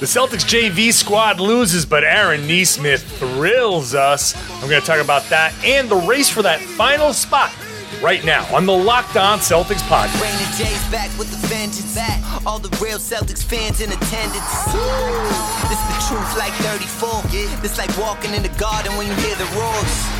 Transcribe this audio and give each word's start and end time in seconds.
The 0.00 0.06
Celtics 0.06 0.48
JV 0.48 0.94
squad 0.94 1.40
loses, 1.40 1.84
but 1.84 2.04
Aaron 2.04 2.46
Nesmith 2.46 3.02
thrills 3.18 3.94
us. 3.94 4.34
I'm 4.62 4.70
going 4.70 4.80
to 4.80 4.86
talk 4.86 4.98
about 4.98 5.24
that 5.24 5.52
and 5.62 5.90
the 5.90 5.96
race 5.96 6.30
for 6.30 6.40
that 6.40 6.58
final 6.58 7.12
spot 7.12 7.52
right 8.00 8.24
now 8.24 8.48
on 8.56 8.64
the 8.64 8.72
Locked 8.72 9.18
On 9.18 9.38
Celtics 9.40 9.84
podcast. 9.92 10.16
Rainy 10.22 10.48
J's 10.56 10.90
back 10.90 11.10
with 11.18 11.30
the 11.30 11.36
vengeance. 11.48 11.94
Back. 11.94 12.46
All 12.46 12.58
the 12.58 12.74
real 12.82 12.96
Celtics 12.96 13.44
fans 13.44 13.82
in 13.82 13.92
attendance. 13.92 14.64
This 15.68 15.80
the 15.84 16.00
truth 16.08 16.32
like 16.38 16.54
34. 16.64 17.60
This 17.60 17.76
like 17.76 17.94
walking 17.98 18.32
in 18.32 18.42
the 18.42 18.56
garden 18.56 18.96
when 18.96 19.06
you 19.06 19.12
hear 19.20 19.34
the 19.36 19.44
roars. 19.52 20.19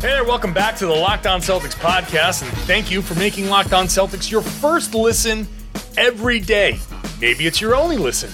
Hey 0.00 0.10
there, 0.10 0.22
welcome 0.24 0.52
back 0.52 0.76
to 0.76 0.86
the 0.86 0.92
Locked 0.94 1.26
On 1.26 1.40
Celtics 1.40 1.74
podcast, 1.74 2.42
and 2.42 2.52
thank 2.68 2.88
you 2.88 3.02
for 3.02 3.18
making 3.18 3.48
Locked 3.48 3.72
On 3.72 3.86
Celtics 3.86 4.30
your 4.30 4.42
first 4.42 4.94
listen 4.94 5.48
every 5.96 6.38
day. 6.38 6.78
Maybe 7.20 7.48
it's 7.48 7.60
your 7.60 7.74
only 7.74 7.96
listen. 7.96 8.30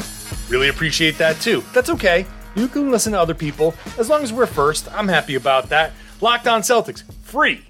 Really 0.50 0.69
appreciate 0.69 1.16
that 1.16 1.41
too. 1.41 1.64
That's 1.72 1.88
okay. 1.88 2.27
You 2.55 2.69
can 2.69 2.91
listen 2.91 3.14
to 3.14 3.19
other 3.20 3.32
people 3.32 3.74
as 3.96 4.10
long 4.10 4.22
as 4.22 4.30
we're 4.30 4.45
first. 4.45 4.92
I'm 4.92 5.08
happy 5.08 5.36
about 5.36 5.70
that. 5.70 5.92
Locked 6.20 6.47
On 6.47 6.61
Celtics, 6.61 7.02
free, 7.22 7.64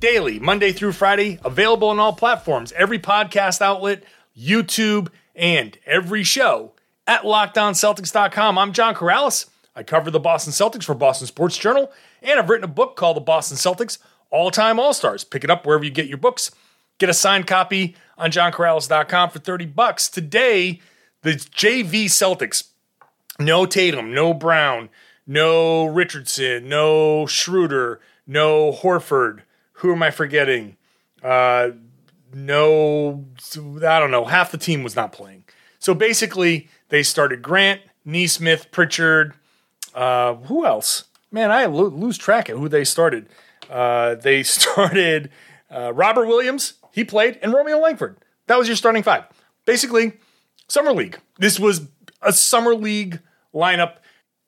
daily, 0.00 0.40
Monday 0.40 0.72
through 0.72 0.92
Friday, 0.92 1.38
available 1.44 1.90
on 1.90 2.00
all 2.00 2.12
platforms, 2.14 2.72
every 2.72 2.98
podcast 2.98 3.62
outlet, 3.62 4.02
YouTube, 4.36 5.10
and 5.36 5.78
every 5.86 6.24
show 6.24 6.72
at 7.06 7.22
LockedOnCeltics.com. 7.22 8.58
I'm 8.58 8.72
John 8.72 8.96
Karalis. 8.96 9.48
I 9.76 9.84
cover 9.84 10.10
the 10.10 10.18
Boston 10.18 10.52
Celtics 10.52 10.82
for 10.82 10.94
Boston 10.94 11.28
Sports 11.28 11.56
Journal, 11.56 11.92
and 12.22 12.38
I've 12.38 12.48
written 12.48 12.64
a 12.64 12.72
book 12.72 12.96
called 12.96 13.16
The 13.16 13.22
Boston 13.22 13.56
Celtics 13.56 13.98
All 14.30 14.50
Time 14.50 14.78
All 14.78 14.92
Stars. 14.92 15.24
Pick 15.24 15.44
it 15.44 15.50
up 15.50 15.66
wherever 15.66 15.84
you 15.84 15.90
get 15.90 16.06
your 16.06 16.18
books. 16.18 16.50
Get 16.98 17.08
a 17.08 17.14
signed 17.14 17.46
copy 17.46 17.94
on 18.16 18.30
johnkaralis.com 18.30 19.30
for 19.30 19.38
30 19.38 19.66
bucks. 19.66 20.08
Today, 20.08 20.80
the 21.22 21.32
JV 21.32 22.06
Celtics, 22.06 22.68
no 23.38 23.66
Tatum, 23.66 24.12
no 24.12 24.34
Brown, 24.34 24.88
no 25.26 25.86
Richardson, 25.86 26.68
no 26.68 27.26
Schroeder, 27.26 28.00
no 28.26 28.72
Horford. 28.72 29.42
Who 29.74 29.92
am 29.92 30.02
I 30.02 30.10
forgetting? 30.10 30.76
Uh, 31.22 31.70
no, 32.34 33.24
I 33.78 33.98
don't 33.98 34.10
know. 34.10 34.24
Half 34.24 34.50
the 34.50 34.58
team 34.58 34.82
was 34.82 34.96
not 34.96 35.12
playing. 35.12 35.44
So 35.78 35.94
basically, 35.94 36.68
they 36.88 37.02
started 37.02 37.42
Grant, 37.42 37.80
Nesmith, 38.04 38.70
Pritchard, 38.70 39.34
uh, 39.94 40.34
who 40.34 40.66
else? 40.66 41.04
Man, 41.30 41.50
I 41.50 41.66
lo- 41.66 41.88
lose 41.88 42.18
track 42.18 42.48
of 42.48 42.58
who 42.58 42.68
they 42.68 42.84
started. 42.84 43.28
Uh, 43.70 44.14
they 44.14 44.42
started 44.44 45.30
uh, 45.70 45.92
Robert 45.92 46.26
Williams, 46.26 46.74
he 46.92 47.04
played, 47.04 47.38
and 47.42 47.52
Romeo 47.52 47.78
Langford. 47.78 48.16
That 48.46 48.58
was 48.58 48.68
your 48.68 48.76
starting 48.76 49.02
five. 49.02 49.24
Basically, 49.64 50.14
summer 50.68 50.92
league. 50.92 51.18
This 51.38 51.60
was 51.60 51.82
a 52.22 52.32
summer 52.32 52.74
league 52.74 53.20
lineup. 53.54 53.96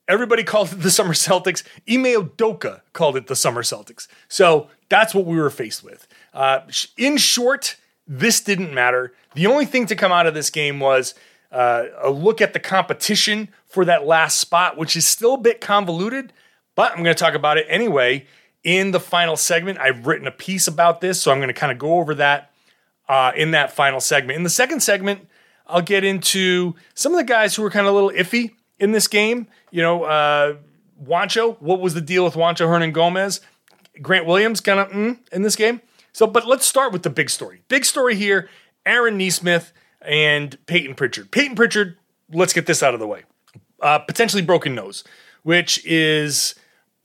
Everybody 0.08 0.42
called 0.44 0.72
it 0.72 0.80
the 0.80 0.90
Summer 0.90 1.12
Celtics. 1.12 1.62
Ime 1.88 2.26
Udoka 2.26 2.80
called 2.92 3.16
it 3.16 3.26
the 3.26 3.36
Summer 3.36 3.62
Celtics. 3.62 4.08
So 4.28 4.68
that's 4.88 5.14
what 5.14 5.26
we 5.26 5.36
were 5.36 5.50
faced 5.50 5.84
with. 5.84 6.08
Uh, 6.32 6.60
in 6.96 7.16
short, 7.16 7.76
this 8.06 8.40
didn't 8.40 8.72
matter. 8.72 9.12
The 9.34 9.46
only 9.46 9.66
thing 9.66 9.86
to 9.86 9.96
come 9.96 10.12
out 10.12 10.26
of 10.26 10.34
this 10.34 10.50
game 10.50 10.80
was 10.80 11.14
uh, 11.52 11.84
a 12.02 12.10
look 12.10 12.40
at 12.40 12.52
the 12.52 12.60
competition 12.60 13.48
for 13.66 13.84
that 13.84 14.06
last 14.06 14.38
spot, 14.38 14.76
which 14.76 14.96
is 14.96 15.06
still 15.06 15.34
a 15.34 15.38
bit 15.38 15.60
convoluted, 15.60 16.32
but 16.74 16.92
I'm 16.92 17.02
going 17.02 17.14
to 17.14 17.18
talk 17.18 17.34
about 17.34 17.58
it 17.58 17.66
anyway 17.68 18.26
in 18.62 18.90
the 18.90 19.00
final 19.00 19.36
segment. 19.36 19.78
I've 19.78 20.06
written 20.06 20.26
a 20.26 20.32
piece 20.32 20.66
about 20.68 21.00
this, 21.00 21.20
so 21.20 21.30
I'm 21.32 21.38
going 21.38 21.48
to 21.48 21.54
kind 21.54 21.72
of 21.72 21.78
go 21.78 21.94
over 21.94 22.14
that 22.16 22.52
uh, 23.08 23.32
in 23.36 23.52
that 23.52 23.72
final 23.72 24.00
segment. 24.00 24.36
In 24.36 24.42
the 24.42 24.50
second 24.50 24.80
segment, 24.80 25.26
I'll 25.66 25.82
get 25.82 26.04
into 26.04 26.74
some 26.94 27.12
of 27.12 27.18
the 27.18 27.24
guys 27.24 27.54
who 27.54 27.62
were 27.62 27.70
kind 27.70 27.86
of 27.86 27.92
a 27.92 27.94
little 27.94 28.10
iffy 28.10 28.52
in 28.78 28.92
this 28.92 29.08
game. 29.08 29.46
You 29.70 29.82
know, 29.82 30.04
uh, 30.04 30.56
Juancho, 31.02 31.60
what 31.60 31.80
was 31.80 31.94
the 31.94 32.00
deal 32.00 32.24
with 32.24 32.34
Juancho 32.34 32.66
Hernangomez? 32.66 33.40
Grant 34.02 34.26
Williams, 34.26 34.60
kind 34.60 34.80
of 34.80 34.88
mm, 34.90 35.18
in 35.32 35.42
this 35.42 35.56
game. 35.56 35.80
So, 36.12 36.26
but 36.26 36.46
let's 36.46 36.66
start 36.66 36.92
with 36.92 37.02
the 37.02 37.10
big 37.10 37.30
story. 37.30 37.62
Big 37.68 37.84
story 37.84 38.14
here 38.14 38.48
Aaron 38.84 39.18
Nesmith 39.18 39.72
and 40.00 40.56
Payton 40.66 40.94
Pritchard. 40.94 41.30
Payton 41.30 41.56
Pritchard, 41.56 41.96
let's 42.32 42.52
get 42.52 42.66
this 42.66 42.82
out 42.82 42.94
of 42.94 43.00
the 43.00 43.06
way. 43.06 43.22
Uh, 43.80 43.98
potentially 43.98 44.42
broken 44.42 44.74
nose, 44.74 45.04
which 45.42 45.84
is 45.86 46.54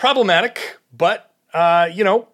problematic, 0.06 0.78
but, 0.96 1.32
uh, 1.52 1.90
you 1.92 2.04
know, 2.04 2.28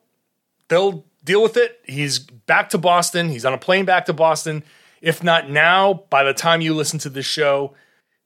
they'll 0.67 1.05
deal 1.23 1.41
with 1.41 1.55
it. 1.55 1.79
He's 1.85 2.19
back 2.19 2.71
to 2.71 2.77
Boston. 2.77 3.29
He's 3.29 3.45
on 3.45 3.53
a 3.53 3.57
plane 3.57 3.85
back 3.85 4.07
to 4.07 4.13
Boston. 4.13 4.65
If 4.99 5.23
not 5.23 5.49
now, 5.49 6.03
by 6.09 6.25
the 6.25 6.33
time 6.33 6.59
you 6.59 6.73
listen 6.73 6.99
to 6.99 7.09
this 7.09 7.25
show, 7.25 7.73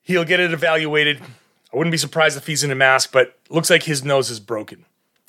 he'll 0.02 0.24
get 0.24 0.40
it 0.40 0.52
evaluated. 0.52 1.22
I 1.72 1.78
wouldn't 1.78 1.92
be 1.92 1.98
surprised 2.00 2.38
if 2.38 2.48
he's 2.48 2.64
in 2.64 2.72
a 2.72 2.76
mask, 2.76 3.12
but 3.12 3.38
looks 3.52 3.70
like 3.70 3.84
his 3.84 4.04
nose 4.04 4.32
is 4.32 4.40
broken. 4.40 4.84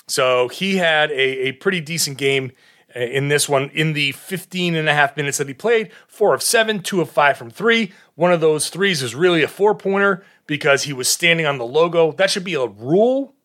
So 0.07 0.47
he 0.47 0.77
had 0.77 1.11
a, 1.11 1.49
a 1.49 1.51
pretty 1.51 1.79
decent 1.79 2.17
game 2.17 2.53
uh, 2.95 3.01
in 3.01 3.27
this 3.27 3.47
one 3.47 3.69
in 3.69 3.93
the 3.93 4.13
15 4.13 4.73
and 4.73 4.89
a 4.89 4.95
half 4.95 5.15
minutes 5.15 5.37
that 5.37 5.47
he 5.47 5.53
played. 5.53 5.91
Four 6.07 6.33
of 6.33 6.41
seven, 6.41 6.81
two 6.81 7.01
of 7.01 7.11
five 7.11 7.37
from 7.37 7.51
three. 7.51 7.93
One 8.15 8.31
of 8.31 8.41
those 8.41 8.69
threes 8.69 9.03
is 9.03 9.13
really 9.13 9.43
a 9.43 9.47
four 9.47 9.75
pointer 9.75 10.25
because 10.47 10.85
he 10.85 10.93
was 10.93 11.07
standing 11.07 11.45
on 11.45 11.59
the 11.59 11.67
logo. 11.67 12.13
That 12.13 12.31
should 12.31 12.45
be 12.45 12.55
a 12.55 12.65
rule. 12.65 13.35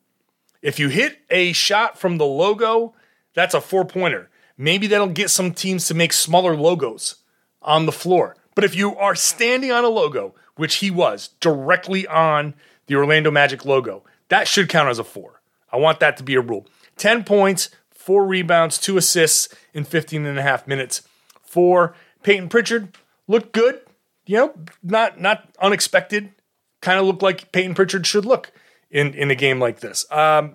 If 0.62 0.78
you 0.78 0.88
hit 0.88 1.18
a 1.28 1.52
shot 1.52 1.98
from 1.98 2.18
the 2.18 2.24
logo, 2.24 2.94
that's 3.34 3.54
a 3.54 3.60
four 3.60 3.84
pointer. 3.84 4.30
Maybe 4.56 4.86
that'll 4.86 5.08
get 5.08 5.30
some 5.30 5.52
teams 5.52 5.86
to 5.88 5.94
make 5.94 6.12
smaller 6.12 6.56
logos 6.56 7.16
on 7.60 7.86
the 7.86 7.92
floor. 7.92 8.36
But 8.54 8.64
if 8.64 8.76
you 8.76 8.96
are 8.96 9.16
standing 9.16 9.72
on 9.72 9.84
a 9.84 9.88
logo, 9.88 10.34
which 10.56 10.76
he 10.76 10.90
was 10.90 11.28
directly 11.40 12.06
on 12.06 12.54
the 12.86 12.94
Orlando 12.94 13.30
Magic 13.30 13.64
logo, 13.64 14.04
that 14.28 14.46
should 14.46 14.68
count 14.68 14.88
as 14.88 14.98
a 14.98 15.04
four. 15.04 15.40
I 15.72 15.78
want 15.78 16.00
that 16.00 16.16
to 16.18 16.22
be 16.22 16.34
a 16.34 16.40
rule. 16.40 16.66
10 16.96 17.24
points, 17.24 17.70
four 17.90 18.24
rebounds, 18.24 18.78
two 18.78 18.96
assists 18.96 19.54
in 19.74 19.84
15 19.84 20.26
and 20.26 20.38
a 20.38 20.42
half 20.42 20.68
minutes 20.68 21.02
for 21.42 21.94
Payton 22.22 22.50
Pritchard. 22.50 22.96
Looked 23.26 23.52
good, 23.52 23.80
you 24.26 24.36
know, 24.36 24.54
not 24.82 25.20
not 25.20 25.48
unexpected. 25.60 26.32
Kind 26.80 26.98
of 26.98 27.06
looked 27.06 27.22
like 27.22 27.52
Payton 27.52 27.74
Pritchard 27.74 28.06
should 28.06 28.24
look 28.24 28.52
in, 28.92 29.14
in 29.14 29.30
a 29.30 29.34
game 29.34 29.58
like 29.58 29.80
this. 29.80 30.06
Um, 30.12 30.54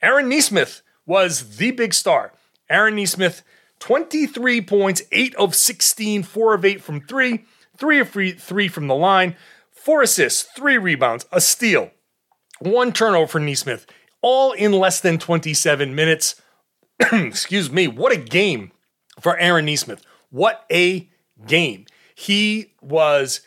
Aaron 0.00 0.28
Nesmith 0.28 0.82
was 1.06 1.56
the 1.56 1.72
big 1.72 1.94
star. 1.94 2.32
Aaron 2.70 2.96
Nesmith, 2.96 3.42
23 3.80 4.60
points, 4.60 5.02
8 5.10 5.34
of 5.36 5.54
16, 5.54 6.22
4 6.22 6.54
of 6.54 6.64
8 6.64 6.82
from 6.82 7.00
3, 7.00 7.44
3 7.76 8.00
of 8.00 8.10
3 8.10 8.68
from 8.68 8.86
the 8.86 8.94
line, 8.94 9.34
4 9.72 10.02
assists, 10.02 10.42
3 10.54 10.76
rebounds, 10.78 11.26
a 11.32 11.40
steal, 11.40 11.90
1 12.60 12.92
turnover 12.92 13.26
for 13.26 13.40
Nesmith, 13.40 13.86
all 14.20 14.52
in 14.52 14.72
less 14.72 15.00
than 15.00 15.18
27 15.18 15.94
minutes. 15.94 16.40
Excuse 17.00 17.70
me, 17.70 17.88
what 17.88 18.12
a 18.12 18.16
game 18.16 18.72
for 19.20 19.38
Aaron 19.38 19.64
Nesmith. 19.64 20.04
What 20.30 20.64
a 20.70 21.08
game. 21.46 21.86
He 22.14 22.74
was 22.82 23.40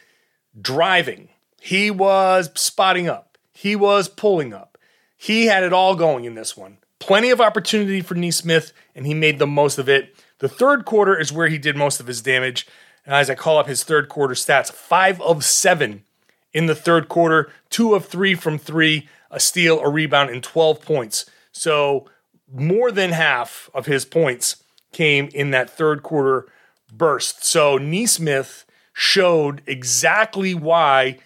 driving, 0.59 1.29
he 1.61 1.91
was 1.91 2.49
spotting 2.55 3.07
up, 3.07 3.30
he 3.61 3.75
was 3.75 4.09
pulling 4.09 4.55
up. 4.55 4.75
He 5.15 5.45
had 5.45 5.61
it 5.61 5.71
all 5.71 5.95
going 5.95 6.25
in 6.25 6.33
this 6.33 6.57
one. 6.57 6.79
Plenty 6.97 7.29
of 7.29 7.39
opportunity 7.39 8.01
for 8.01 8.15
Nesmith, 8.15 8.73
and 8.95 9.05
he 9.05 9.13
made 9.13 9.37
the 9.37 9.45
most 9.45 9.77
of 9.77 9.87
it. 9.87 10.15
The 10.39 10.49
third 10.49 10.83
quarter 10.83 11.15
is 11.15 11.31
where 11.31 11.47
he 11.47 11.59
did 11.59 11.75
most 11.75 11.99
of 11.99 12.07
his 12.07 12.23
damage. 12.23 12.65
And 13.05 13.13
as 13.13 13.29
I 13.29 13.35
call 13.35 13.59
up 13.59 13.67
his 13.67 13.83
third 13.83 14.09
quarter 14.09 14.33
stats, 14.33 14.71
five 14.71 15.21
of 15.21 15.45
seven 15.45 16.05
in 16.53 16.65
the 16.65 16.73
third 16.73 17.07
quarter, 17.07 17.51
two 17.69 17.93
of 17.93 18.07
three 18.07 18.33
from 18.33 18.57
three, 18.57 19.07
a 19.29 19.39
steal, 19.39 19.79
a 19.79 19.87
rebound, 19.87 20.31
and 20.31 20.41
12 20.41 20.81
points. 20.81 21.27
So 21.51 22.09
more 22.51 22.91
than 22.91 23.11
half 23.11 23.69
of 23.75 23.85
his 23.85 24.05
points 24.05 24.63
came 24.91 25.29
in 25.35 25.51
that 25.51 25.69
third 25.69 26.01
quarter 26.01 26.47
burst. 26.91 27.45
So 27.45 27.77
Nesmith 27.77 28.65
showed 28.91 29.61
exactly 29.67 30.55
why 30.55 31.19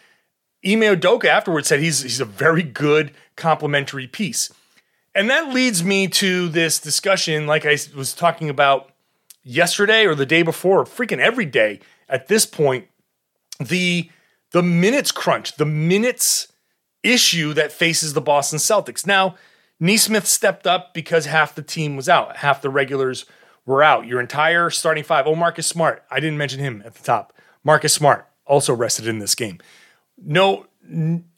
Ime 0.65 0.81
Udoka 0.81 1.25
afterwards 1.25 1.67
said 1.67 1.79
he's, 1.79 2.01
he's 2.01 2.19
a 2.19 2.25
very 2.25 2.63
good 2.63 3.11
complementary 3.35 4.07
piece. 4.07 4.51
And 5.13 5.29
that 5.29 5.53
leads 5.53 5.83
me 5.83 6.07
to 6.09 6.49
this 6.49 6.79
discussion, 6.79 7.47
like 7.47 7.65
I 7.65 7.77
was 7.95 8.13
talking 8.13 8.49
about 8.49 8.91
yesterday 9.43 10.05
or 10.05 10.15
the 10.15 10.25
day 10.25 10.41
before, 10.41 10.83
freaking 10.83 11.19
every 11.19 11.45
day 11.45 11.79
at 12.09 12.27
this 12.27 12.45
point, 12.45 12.87
the 13.59 14.09
the 14.51 14.63
minutes 14.63 15.11
crunch, 15.11 15.55
the 15.57 15.65
minutes 15.65 16.51
issue 17.03 17.53
that 17.53 17.71
faces 17.71 18.13
the 18.13 18.21
Boston 18.21 18.57
Celtics. 18.57 19.05
Now, 19.05 19.35
Nesmith 19.79 20.25
stepped 20.25 20.65
up 20.65 20.93
because 20.93 21.25
half 21.25 21.55
the 21.55 21.61
team 21.61 21.95
was 21.95 22.07
out, 22.07 22.37
half 22.37 22.61
the 22.61 22.69
regulars 22.69 23.25
were 23.65 23.83
out. 23.83 24.07
Your 24.07 24.21
entire 24.21 24.69
starting 24.69 25.03
five. 25.03 25.27
Oh, 25.27 25.35
Marcus 25.35 25.67
Smart. 25.67 26.03
I 26.09 26.19
didn't 26.19 26.37
mention 26.37 26.59
him 26.59 26.81
at 26.85 26.95
the 26.95 27.03
top. 27.03 27.33
Marcus 27.63 27.93
Smart 27.93 28.27
also 28.45 28.73
rested 28.73 29.07
in 29.07 29.19
this 29.19 29.35
game. 29.35 29.59
No, 30.17 30.65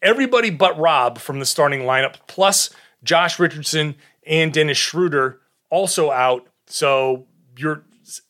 everybody 0.02 0.50
but 0.50 0.78
Rob 0.80 1.18
from 1.18 1.40
the 1.40 1.46
starting 1.46 1.82
lineup, 1.82 2.16
plus 2.28 2.70
Josh 3.04 3.40
Richardson 3.40 3.96
and 4.26 4.54
Dennis 4.54 4.78
Schroeder 4.78 5.40
also 5.70 6.12
out. 6.12 6.48
So 6.68 7.28
your 7.58 7.84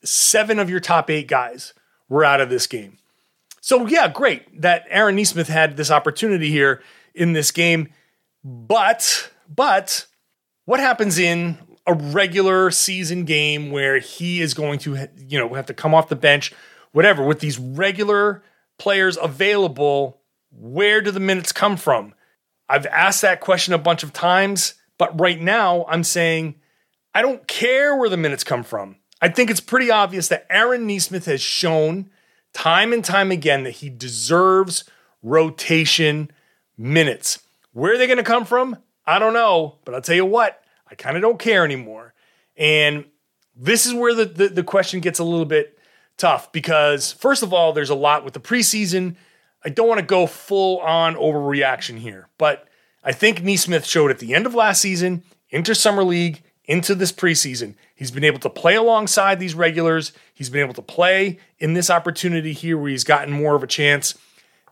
seven 0.04 0.60
of 0.60 0.70
your 0.70 0.80
top 0.80 1.10
eight 1.10 1.28
guys 1.28 1.74
were 2.10 2.24
out 2.24 2.42
of 2.42 2.50
this 2.50 2.68
game. 2.68 2.98
So 3.62 3.86
yeah, 3.86 4.08
great 4.08 4.62
that 4.62 4.86
Aaron 4.90 5.16
Nesmith 5.16 5.50
had 5.50 5.76
this 5.76 5.92
opportunity 5.92 6.50
here 6.50 6.82
in 7.14 7.34
this 7.34 7.52
game. 7.52 7.90
But 8.44 9.32
but 9.54 10.06
what 10.66 10.80
happens 10.80 11.18
in 11.20 11.58
a 11.86 11.94
regular 11.94 12.72
season 12.72 13.26
game 13.26 13.72
where 13.72 14.00
he 14.00 14.42
is 14.42 14.54
going 14.54 14.80
to 14.80 15.08
you 15.18 15.40
know 15.40 15.54
have 15.54 15.66
to 15.66 15.74
come 15.74 15.94
off 15.94 16.10
the 16.10 16.16
bench, 16.16 16.54
whatever, 16.92 17.26
with 17.26 17.40
these 17.40 17.58
regular 17.60 18.44
players 18.78 19.18
available, 19.22 20.22
where 20.60 21.02
do 21.02 21.12
the 21.12 21.20
minutes 21.20 21.52
come 21.52 21.78
from? 21.78 22.14
I've 22.68 22.86
asked 22.88 23.22
that 23.22 23.40
question 23.40 23.74
a 23.74 23.78
bunch 23.78 24.04
of 24.04 24.12
times, 24.12 24.74
but 24.98 25.18
right 25.20 25.40
now 25.40 25.86
I'm 25.88 26.04
saying 26.04 26.56
I 27.14 27.22
don't 27.22 27.48
care 27.48 27.96
where 27.96 28.10
the 28.10 28.18
minutes 28.18 28.44
come 28.44 28.64
from. 28.64 28.98
I 29.22 29.30
think 29.30 29.50
it's 29.50 29.60
pretty 29.60 29.90
obvious 29.90 30.28
that 30.28 30.46
Aaron 30.50 30.86
Nesmith 30.86 31.26
has 31.26 31.42
shown 31.42 32.10
time 32.54 32.94
and 32.94 33.04
time 33.04 33.32
again 33.32 33.64
that 33.64 33.72
he 33.72 33.90
deserves 33.90 34.84
rotation 35.24 36.32
minutes. 36.78 37.40
Where 37.74 37.94
are 37.94 37.98
they 37.98 38.08
going 38.08 38.18
to 38.18 38.24
come 38.24 38.46
from? 38.46 38.78
I 39.06 39.20
don't 39.20 39.34
know, 39.34 39.78
but 39.86 39.96
I'll 39.96 40.02
tell 40.02 40.16
you 40.16 40.26
what, 40.26 40.62
I 40.90 40.96
kind 40.96 41.16
of 41.16 41.22
don't 41.22 41.40
care 41.40 41.64
anymore. 41.64 42.14
And 42.56 43.06
this 43.56 43.86
is 43.86 43.94
where 43.94 44.14
the, 44.14 44.26
the, 44.26 44.48
the, 44.50 44.64
question 44.64 45.00
gets 45.00 45.20
a 45.20 45.24
little 45.24 45.46
bit 45.46 45.80
tough 46.18 46.52
because, 46.52 47.14
first 47.14 47.44
of 47.44 47.54
all, 47.54 47.74
there's 47.74 47.90
a 47.90 47.96
lot 47.96 48.26
with 48.26 48.34
the 48.34 48.40
preseason. 48.40 49.16
I 49.64 49.70
don't 49.70 49.88
want 49.88 50.00
to 50.00 50.06
go 50.06 50.28
full 50.28 50.80
on 50.80 51.16
overreaction 51.16 52.00
here, 52.00 52.30
but 52.38 52.68
I 53.04 53.12
think 53.12 53.42
Nesmith 53.42 53.86
showed 53.86 54.12
at 54.12 54.20
the 54.20 54.34
end 54.34 54.46
of 54.46 54.54
last 54.54 54.82
season, 54.82 55.24
into 55.50 55.74
Summer 55.74 56.04
League, 56.04 56.44
into 56.66 56.94
this 56.94 57.12
preseason, 57.12 57.76
he's 57.96 58.12
been 58.12 58.26
able 58.26 58.40
to 58.40 58.50
play 58.50 58.76
alongside 58.76 59.40
these 59.40 59.56
regulars. 59.56 60.12
He's 60.34 60.50
been 60.50 60.62
able 60.62 60.74
to 60.74 60.82
play 60.82 61.40
in 61.60 61.74
this 61.74 61.90
opportunity 61.90 62.52
here 62.52 62.78
where 62.78 62.90
he's 62.90 63.06
gotten 63.06 63.34
more 63.34 63.56
of 63.56 63.64
a 63.64 63.68
chance. 63.68 64.18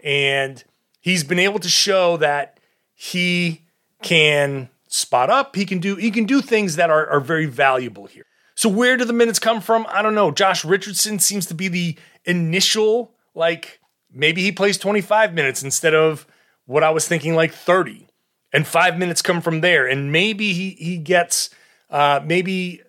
And 0.04 0.62
he's 1.00 1.24
been 1.24 1.40
able 1.40 1.60
to 1.60 1.70
show 1.70 2.18
that 2.18 2.60
he 2.94 3.62
can 4.02 4.70
spot 4.88 5.30
up. 5.30 5.56
He 5.56 5.66
can 5.66 5.80
do 5.80 5.96
he 5.96 6.12
can 6.12 6.26
do 6.26 6.42
things 6.42 6.76
that 6.76 6.90
are, 6.90 7.08
are 7.08 7.22
very 7.22 7.46
valuable 7.46 8.06
here. 8.06 8.26
So 8.56 8.70
where 8.70 8.98
do 8.98 9.06
the 9.06 9.14
minutes 9.14 9.40
come 9.40 9.62
from? 9.62 9.86
I 9.90 10.02
don't 10.02 10.16
know. 10.16 10.32
Josh 10.32 10.66
Richardson 10.66 11.20
seems 11.20 11.46
to 11.48 11.54
be 11.54 11.68
the 11.68 11.98
initial 12.26 13.14
like 13.34 13.80
maybe 14.16 14.42
he 14.42 14.52
plays 14.52 14.78
25 14.78 15.34
minutes 15.34 15.62
instead 15.62 15.94
of 15.94 16.26
what 16.66 16.84
I 16.84 16.90
was 16.90 17.08
thinking 17.08 17.36
like 17.36 17.54
30. 17.54 18.08
And 18.54 18.66
5 18.66 18.98
minutes 18.98 19.22
come 19.22 19.42
from 19.42 19.60
there 19.60 19.86
and 19.86 20.12
maybe 20.14 20.54
he 20.54 20.72
he 20.72 20.98
gets 20.98 21.50
uh 21.90 22.22
maybe 22.24 22.82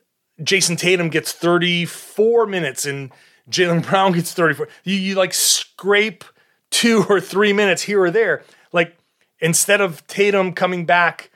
Jayson 0.43 0.77
Tatum 0.77 1.09
gets 1.09 1.33
34 1.33 2.47
minutes 2.47 2.87
and 2.87 3.11
Jaylen 3.51 3.87
Brown 3.89 4.13
gets 4.13 4.33
34. 4.33 4.69
You, 4.85 4.95
you 4.95 5.15
like 5.15 5.35
scrape 5.35 6.25
two 6.71 7.05
or 7.09 7.21
three 7.21 7.53
minutes 7.53 7.83
here 7.83 8.03
or 8.03 8.11
there. 8.11 8.45
Like 8.73 8.97
instead 9.41 9.81
of 9.81 10.07
Tatum 10.07 10.53
coming 10.53 10.87
back 10.87 11.31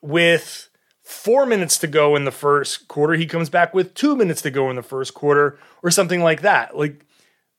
with 0.00 0.68
four 1.02 1.46
minutes 1.46 1.78
to 1.78 1.86
go 1.86 2.16
in 2.16 2.24
the 2.24 2.32
first 2.32 2.88
quarter, 2.88 3.14
he 3.14 3.26
comes 3.26 3.50
back 3.50 3.74
with 3.74 3.94
two 3.94 4.16
minutes 4.16 4.42
to 4.42 4.50
go 4.50 4.70
in 4.70 4.76
the 4.76 4.82
first 4.82 5.14
quarter 5.14 5.58
or 5.82 5.90
something 5.90 6.22
like 6.22 6.42
that. 6.42 6.76
Like 6.76 7.04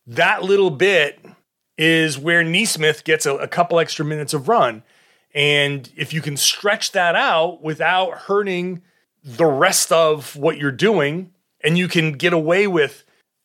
that 0.08 0.44
little 0.44 0.70
bit 0.70 1.20
is 1.78 2.18
where 2.18 2.44
Nesmith 2.44 3.04
gets 3.04 3.26
a, 3.26 3.36
a 3.36 3.48
couple 3.48 3.80
extra 3.80 4.04
minutes 4.04 4.34
of 4.34 4.48
run. 4.48 4.84
And 5.34 5.92
if 5.96 6.14
you 6.14 6.22
can 6.22 6.38
stretch 6.38 6.94
that 6.94 7.16
out 7.16 7.62
without 7.62 8.18
hurting 8.18 8.82
the 9.24 9.46
rest 9.46 9.92
of 9.92 10.36
what 10.36 10.58
you're 10.58 10.72
doing, 10.72 11.32
and 11.64 11.78
you 11.78 11.88
can 11.88 12.14
get 12.14 12.34
away 12.34 12.68
with 12.68 13.04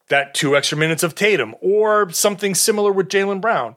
that 0.09 0.35
two 0.35 0.57
extra 0.57 0.79
minutes 0.79 1.03
of 1.03 1.15
Tatum 1.15 1.55
or 1.61 2.11
something 2.11 2.55
similar 2.55 2.93
with 2.93 3.09
Jaylen 3.09 3.41
Brown, 3.41 3.77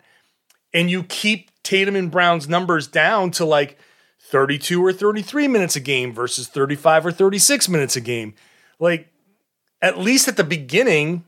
and 0.73 0.89
you 0.89 1.03
keep 1.03 1.51
Tatum 1.63 1.95
and 1.95 2.11
Brown's 2.11 2.47
numbers 2.47 2.87
down 2.87 3.31
to 3.31 3.45
like 3.45 3.77
32 4.19 4.83
or 4.83 4.93
33 4.93 5.47
minutes 5.47 5.75
a 5.75 5.79
game 5.79 6.13
versus 6.13 6.47
35 6.47 7.07
or 7.07 7.11
36 7.11 7.69
minutes 7.69 7.95
a 7.95 8.01
game. 8.01 8.33
Like 8.79 9.09
at 9.81 9.97
least 9.97 10.27
at 10.27 10.37
the 10.37 10.43
beginning, 10.43 11.25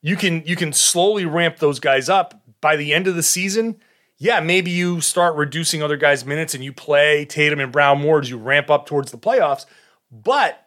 you 0.00 0.16
can 0.16 0.42
you 0.46 0.56
can 0.56 0.72
slowly 0.72 1.24
ramp 1.24 1.58
those 1.58 1.80
guys 1.80 2.08
up. 2.08 2.40
By 2.66 2.74
the 2.74 2.92
end 2.92 3.06
of 3.06 3.14
the 3.14 3.22
season, 3.22 3.76
yeah, 4.18 4.40
maybe 4.40 4.72
you 4.72 5.00
start 5.00 5.36
reducing 5.36 5.84
other 5.84 5.96
guys' 5.96 6.26
minutes 6.26 6.52
and 6.52 6.64
you 6.64 6.72
play 6.72 7.24
Tatum 7.24 7.60
and 7.60 7.70
Brown 7.70 8.00
more 8.00 8.18
as 8.18 8.28
you 8.28 8.38
ramp 8.38 8.70
up 8.70 8.86
towards 8.86 9.12
the 9.12 9.18
playoffs. 9.18 9.66
But 10.10 10.66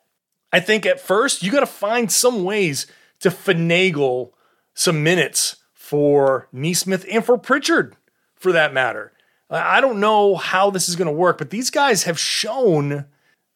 I 0.54 0.62
think 0.62 0.86
at 0.86 1.01
first 1.01 1.44
you 1.44 1.51
got 1.51 1.60
to 1.60 1.66
find 1.66 2.10
some 2.10 2.46
ways 2.46 2.88
to 3.19 3.30
finagle 3.30 4.31
some 4.74 5.04
minutes 5.04 5.57
for 5.74 6.48
Nesmith 6.54 7.06
and 7.12 7.25
for 7.25 7.38
Pritchard 7.38 7.98
for 8.34 8.54
that 8.54 8.74
matter. 8.74 9.12
I 9.50 9.81
don't 9.81 10.00
know 10.00 10.36
how 10.36 10.69
this 10.69 10.88
is 10.88 10.96
going 10.96 11.07
to 11.07 11.12
work, 11.12 11.38
but 11.38 11.50
these 11.50 11.69
guys 11.69 12.04
have 12.04 12.18
shown 12.18 13.07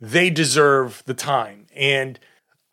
they 0.02 0.30
deserve 0.30 1.02
the 1.06 1.14
time. 1.14 1.68
And 1.74 2.20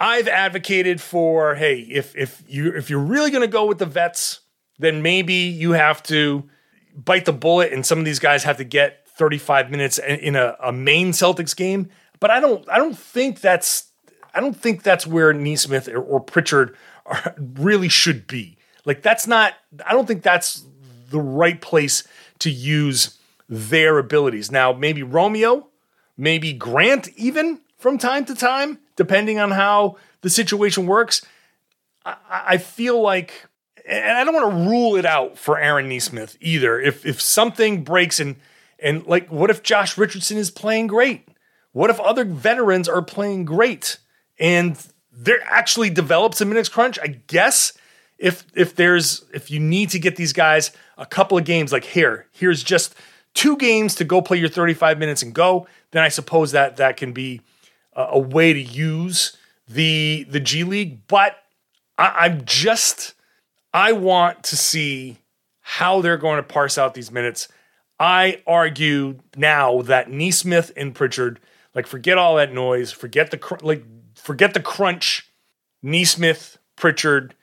I've 0.00 0.26
advocated 0.26 1.00
for, 1.00 1.55
hey, 1.55 1.78
if 1.82 2.17
if 2.17 2.43
you 2.49 2.75
if 2.76 2.90
you're 2.90 2.99
really 2.99 3.31
going 3.31 3.43
to 3.43 3.46
go 3.46 3.67
with 3.67 3.78
the 3.78 3.87
vets, 3.87 4.40
then 4.81 5.03
maybe 5.03 5.35
you 5.35 5.73
have 5.73 6.03
to 6.05 6.49
bite 6.97 7.25
the 7.25 7.32
bullet 7.32 7.73
and 7.73 7.85
some 7.87 7.99
of 7.99 8.05
these 8.05 8.19
guys 8.19 8.44
have 8.44 8.56
to 8.56 8.65
get 8.65 9.09
35 9.09 9.71
minutes 9.71 9.99
in 9.99 10.35
a, 10.35 10.56
a 10.62 10.73
main 10.73 11.12
Celtics 11.12 11.55
game. 11.55 11.88
But 12.19 12.31
I 12.31 12.41
don't 12.41 12.69
I 12.69 12.79
don't 12.79 12.99
think 12.99 13.41
that's 13.41 13.91
I 14.35 14.41
don't 14.41 14.56
think 14.56 14.82
that's 14.82 15.06
where 15.06 15.32
Nesmith 15.32 15.88
or, 15.88 16.00
or 16.00 16.21
Pritchard 16.21 16.77
are, 17.06 17.35
really 17.38 17.88
should 17.88 18.27
be. 18.27 18.56
Like 18.85 19.03
that's 19.03 19.27
not 19.27 19.55
I 19.87 19.93
don't 19.93 20.06
think 20.06 20.23
that's 20.23 20.65
the 21.11 21.21
right 21.21 21.61
place 21.61 22.05
to 22.41 22.50
use 22.50 23.19
their 23.49 23.99
abilities. 23.99 24.50
Now, 24.50 24.73
maybe 24.73 25.03
Romeo, 25.03 25.69
maybe 26.17 26.53
Grant, 26.53 27.08
even 27.17 27.60
from 27.77 27.99
time 27.99 28.25
to 28.27 28.34
time, 28.34 28.79
depending 28.96 29.39
on 29.39 29.51
how 29.51 29.96
the 30.20 30.31
situation 30.31 30.87
works. 30.87 31.27
I, 32.05 32.17
I 32.31 32.58
feel 32.58 33.01
like, 33.01 33.46
and 33.87 34.19
I 34.19 34.25
don't 34.25 34.34
want 34.34 34.53
to 34.53 34.70
rule 34.70 34.96
it 34.96 35.05
out 35.05 35.39
for 35.39 35.58
Aaron 35.58 35.89
Nesmith 35.89 36.37
either. 36.41 36.81
If 36.81 37.05
if 37.06 37.20
something 37.20 37.84
breaks 37.84 38.20
and 38.20 38.37
and 38.79 39.06
like, 39.06 39.29
what 39.29 39.51
if 39.51 39.63
Josh 39.63 39.99
Richardson 39.99 40.39
is 40.39 40.51
playing 40.51 40.87
great? 40.87 41.29
What 41.72 41.91
if 41.91 42.01
other 42.01 42.25
veterans 42.25 42.89
are 42.89 43.03
playing 43.03 43.44
great 43.44 43.99
and 44.39 44.77
there 45.13 45.43
actually 45.44 45.91
develops 45.91 46.41
a 46.41 46.44
minutes 46.44 46.69
crunch? 46.69 46.99
I 46.99 47.19
guess 47.27 47.72
if 48.20 48.44
if 48.55 48.77
there's 48.77 49.25
if 49.32 49.51
you 49.51 49.58
need 49.58 49.91
to 49.91 49.99
get 49.99 50.15
these 50.15 50.32
guys 50.32 50.70
a 50.99 51.06
couple 51.06 51.37
of 51.37 51.44
games 51.44 51.72
like 51.72 51.84
here 51.84 52.27
here's 52.32 52.63
just 52.63 52.94
two 53.34 53.56
games 53.56 53.94
to 53.96 54.05
go 54.05 54.20
play 54.20 54.37
your 54.37 54.49
35 54.49 54.99
minutes 54.99 55.22
and 55.22 55.34
go 55.34 55.67
then 55.91 56.03
i 56.03 56.08
suppose 56.08 56.53
that 56.53 56.77
that 56.77 56.96
can 56.96 57.13
be 57.13 57.41
a, 57.94 58.03
a 58.10 58.19
way 58.19 58.53
to 58.53 58.60
use 58.60 59.37
the 59.67 60.27
the 60.29 60.39
g 60.39 60.63
league 60.63 61.06
but 61.08 61.37
I, 61.96 62.27
i'm 62.27 62.44
just 62.44 63.15
i 63.72 63.93
want 63.93 64.43
to 64.43 64.56
see 64.56 65.19
how 65.60 66.00
they're 66.00 66.17
going 66.17 66.36
to 66.36 66.43
parse 66.43 66.79
out 66.79 66.94
these 66.94 67.10
minutes 67.10 67.48
i 67.98 68.43
argue 68.46 69.19
now 69.36 69.82
that 69.82 70.10
Nesmith 70.10 70.72
and 70.77 70.94
pritchard 70.94 71.41
like 71.74 71.86
forget 71.86 72.19
all 72.19 72.36
that 72.36 72.53
noise 72.53 72.93
forget 72.93 73.31
the 73.31 73.39
cr- 73.39 73.55
like 73.62 73.84
forget 74.15 74.55
the 74.55 74.60
crunch 74.60 75.31
Nesmith 75.82 76.58
pritchard 76.77 77.34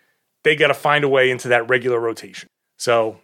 they 0.43 0.55
got 0.55 0.67
to 0.67 0.73
find 0.73 1.03
a 1.03 1.09
way 1.09 1.29
into 1.29 1.49
that 1.49 1.67
regular 1.67 1.99
rotation. 1.99 2.47
So 2.77 3.19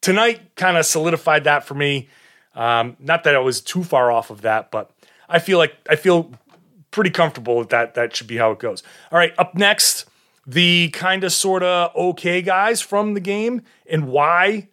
tonight 0.00 0.54
kind 0.56 0.78
of 0.78 0.86
solidified 0.86 1.44
that 1.44 1.64
for 1.64 1.74
me. 1.74 2.08
Um, 2.54 2.96
not 2.98 3.24
that 3.24 3.34
I 3.34 3.40
was 3.40 3.60
too 3.60 3.84
far 3.84 4.10
off 4.10 4.30
of 4.30 4.42
that, 4.42 4.70
but 4.70 4.90
I 5.28 5.40
feel 5.40 5.58
like 5.58 5.74
I 5.90 5.96
feel 5.96 6.32
pretty 6.90 7.10
comfortable 7.10 7.62
that. 7.64 7.94
That 7.94 8.16
should 8.16 8.28
be 8.28 8.36
how 8.36 8.52
it 8.52 8.60
goes. 8.60 8.82
All 9.10 9.18
right, 9.18 9.34
up 9.36 9.54
next, 9.54 10.06
the 10.46 10.90
kind 10.90 11.24
of 11.24 11.32
sort 11.32 11.62
of 11.62 11.94
okay 11.96 12.42
guys 12.42 12.80
from 12.80 13.14
the 13.14 13.20
game 13.20 13.62
and 13.86 14.08
why 14.08 14.68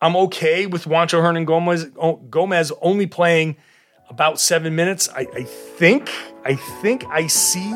I'm 0.00 0.16
okay 0.16 0.66
with 0.66 0.84
Juancho 0.84 1.20
Hernangomez 1.20 2.30
Gomez 2.30 2.72
only 2.80 3.06
playing 3.06 3.56
about 4.08 4.38
seven 4.38 4.76
minutes. 4.76 5.08
I, 5.08 5.26
I 5.34 5.42
think 5.42 6.10
I 6.44 6.54
think 6.54 7.04
I 7.06 7.26
see 7.26 7.72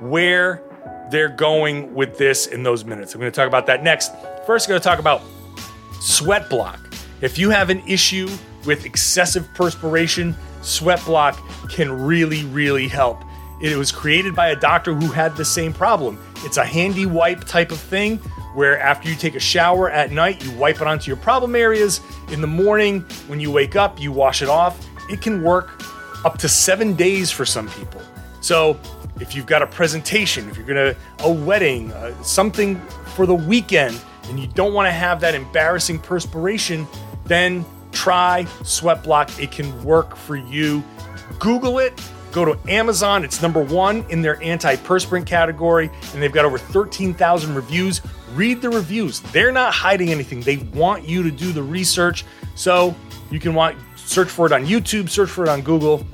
where 0.00 0.62
they're 1.10 1.28
going 1.28 1.94
with 1.94 2.18
this 2.18 2.46
in 2.46 2.62
those 2.62 2.84
minutes. 2.84 3.14
I'm 3.14 3.20
going 3.20 3.30
to 3.30 3.36
talk 3.36 3.46
about 3.46 3.66
that 3.66 3.82
next. 3.82 4.12
First, 4.46 4.66
I'm 4.66 4.72
going 4.72 4.80
to 4.80 4.84
talk 4.84 4.98
about 4.98 5.22
sweat 6.00 6.50
block. 6.50 6.80
If 7.20 7.38
you 7.38 7.50
have 7.50 7.70
an 7.70 7.82
issue 7.86 8.28
with 8.66 8.84
excessive 8.84 9.48
perspiration, 9.54 10.34
Sweat 10.62 11.04
Block 11.04 11.38
can 11.68 11.92
really, 11.92 12.44
really 12.46 12.88
help. 12.88 13.22
It 13.62 13.76
was 13.76 13.92
created 13.92 14.34
by 14.34 14.48
a 14.48 14.56
doctor 14.56 14.94
who 14.94 15.12
had 15.12 15.36
the 15.36 15.44
same 15.44 15.72
problem. 15.72 16.18
It's 16.44 16.56
a 16.56 16.64
handy 16.64 17.06
wipe 17.06 17.44
type 17.44 17.72
of 17.72 17.80
thing 17.80 18.18
where 18.54 18.78
after 18.78 19.08
you 19.08 19.14
take 19.16 19.34
a 19.34 19.40
shower 19.40 19.90
at 19.90 20.12
night, 20.12 20.44
you 20.44 20.52
wipe 20.52 20.80
it 20.80 20.86
onto 20.86 21.08
your 21.08 21.16
problem 21.16 21.56
areas. 21.56 22.00
In 22.30 22.40
the 22.40 22.46
morning, 22.46 23.00
when 23.26 23.40
you 23.40 23.50
wake 23.50 23.76
up, 23.76 24.00
you 24.00 24.12
wash 24.12 24.42
it 24.42 24.48
off. 24.48 24.86
It 25.10 25.20
can 25.20 25.42
work 25.42 25.82
up 26.24 26.38
to 26.38 26.48
seven 26.48 26.94
days 26.94 27.30
for 27.30 27.44
some 27.44 27.68
people. 27.70 28.00
So, 28.40 28.78
if 29.20 29.34
you've 29.34 29.46
got 29.46 29.62
a 29.62 29.66
presentation, 29.66 30.48
if 30.48 30.56
you're 30.56 30.66
gonna 30.66 30.94
a 31.20 31.32
wedding, 31.32 31.92
uh, 31.92 32.20
something 32.22 32.80
for 33.14 33.26
the 33.26 33.34
weekend, 33.34 34.00
and 34.28 34.38
you 34.38 34.46
don't 34.48 34.72
want 34.72 34.86
to 34.86 34.92
have 34.92 35.20
that 35.20 35.34
embarrassing 35.34 35.98
perspiration, 35.98 36.86
then 37.24 37.64
try 37.92 38.46
Sweat 38.64 39.02
Block. 39.02 39.30
It 39.40 39.50
can 39.50 39.84
work 39.84 40.16
for 40.16 40.36
you. 40.36 40.82
Google 41.38 41.78
it. 41.78 42.00
Go 42.34 42.44
to 42.44 42.58
Amazon. 42.68 43.22
It's 43.22 43.40
number 43.40 43.62
one 43.62 44.04
in 44.08 44.20
their 44.20 44.34
antiperspirant 44.38 45.24
category, 45.24 45.88
and 46.12 46.20
they've 46.20 46.32
got 46.32 46.44
over 46.44 46.58
13,000 46.58 47.54
reviews. 47.54 48.00
Read 48.34 48.60
the 48.60 48.70
reviews. 48.70 49.20
They're 49.20 49.52
not 49.52 49.72
hiding 49.72 50.10
anything. 50.10 50.40
They 50.40 50.56
want 50.56 51.08
you 51.08 51.22
to 51.22 51.30
do 51.30 51.52
the 51.52 51.62
research. 51.62 52.24
So 52.56 52.92
you 53.30 53.38
can 53.38 53.54
want 53.54 53.78
search 53.94 54.28
for 54.28 54.46
it 54.46 54.52
on 54.52 54.66
YouTube, 54.66 55.08
search 55.10 55.30
for 55.30 55.44
it 55.44 55.48
on 55.48 55.62
Google. 55.62 56.04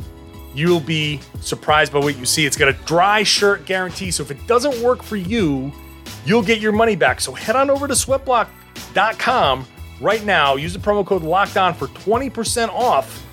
You'll 0.55 0.81
be 0.81 1.21
surprised 1.41 1.91
by 1.91 2.01
what 2.01 2.19
you 2.19 2.27
see. 2.27 2.45
It's 2.45 2.57
got 2.59 2.69
a 2.69 2.75
dry 2.85 3.23
shirt 3.23 3.65
guarantee. 3.65 4.11
So 4.11 4.23
if 4.23 4.31
it 4.31 4.47
doesn't 4.47 4.79
work 4.83 5.03
for 5.03 5.17
you, 5.17 5.73
you'll 6.27 6.43
get 6.43 6.61
your 6.61 6.73
money 6.73 6.97
back. 6.97 7.23
So 7.23 7.33
head 7.33 7.57
on 7.57 7.71
over 7.71 7.89
to 7.89 7.95
sweatblock.com 7.95 9.67
right 10.03 10.25
now. 10.27 10.57
Use 10.57 10.75
the 10.75 10.81
promo 10.81 11.07
code 11.07 11.23
LOCKEDON 11.23 11.77
for 11.77 11.87
20% 11.87 12.69
off 12.69 13.27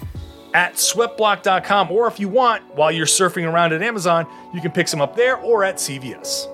at 0.57 0.73
sweatblock.com. 0.73 1.91
Or 1.91 2.07
if 2.07 2.19
you 2.19 2.27
want, 2.27 2.63
while 2.75 2.91
you're 2.91 3.05
surfing 3.05 3.47
around 3.47 3.73
at 3.73 3.83
Amazon, 3.83 4.25
you 4.55 4.59
can 4.59 4.71
pick 4.71 4.87
some 4.87 5.01
up 5.01 5.15
there 5.15 5.37
or 5.37 5.63
at 5.63 5.75
CVS. 5.75 6.51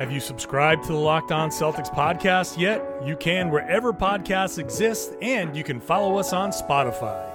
Have 0.00 0.10
you 0.10 0.18
subscribed 0.18 0.82
to 0.86 0.92
the 0.92 0.98
Locked 0.98 1.30
On 1.30 1.50
Celtics 1.50 1.88
podcast 1.88 2.58
yet? 2.58 2.82
You 3.04 3.14
can 3.16 3.50
wherever 3.50 3.92
podcasts 3.92 4.58
exist, 4.58 5.14
and 5.22 5.56
you 5.56 5.62
can 5.62 5.80
follow 5.80 6.18
us 6.18 6.32
on 6.32 6.50
Spotify. 6.50 7.30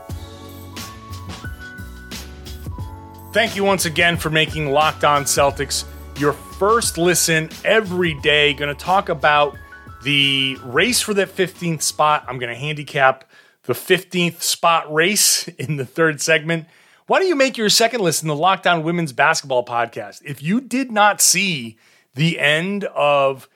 Thank 3.31 3.55
you 3.55 3.63
once 3.63 3.85
again 3.85 4.17
for 4.17 4.29
making 4.29 4.71
Locked 4.71 5.05
On 5.05 5.23
Celtics 5.23 5.85
your 6.19 6.33
first 6.33 6.97
listen 6.97 7.49
every 7.63 8.13
day. 8.15 8.53
Going 8.53 8.75
to 8.75 8.79
talk 8.79 9.09
about 9.09 9.57
the 10.03 10.57
race 10.63 10.99
for 10.99 11.13
that 11.13 11.29
15th 11.29 11.81
spot. 11.81 12.25
I'm 12.27 12.37
going 12.37 12.53
to 12.53 12.59
handicap 12.59 13.23
the 13.63 13.73
15th 13.73 14.41
spot 14.41 14.91
race 14.93 15.47
in 15.59 15.77
the 15.77 15.85
third 15.85 16.21
segment. 16.21 16.67
Why 17.07 17.19
don't 17.19 17.27
you 17.27 17.35
make 17.35 17.57
your 17.57 17.69
second 17.69 18.01
listen 18.01 18.27
the 18.27 18.35
Locked 18.35 18.67
On 18.67 18.83
Women's 18.83 19.13
Basketball 19.13 19.65
podcast? 19.65 20.21
If 20.23 20.43
you 20.43 20.61
did 20.61 20.91
not 20.91 21.21
see 21.21 21.77
the 22.15 22.37
end 22.39 22.83
of 22.83 23.47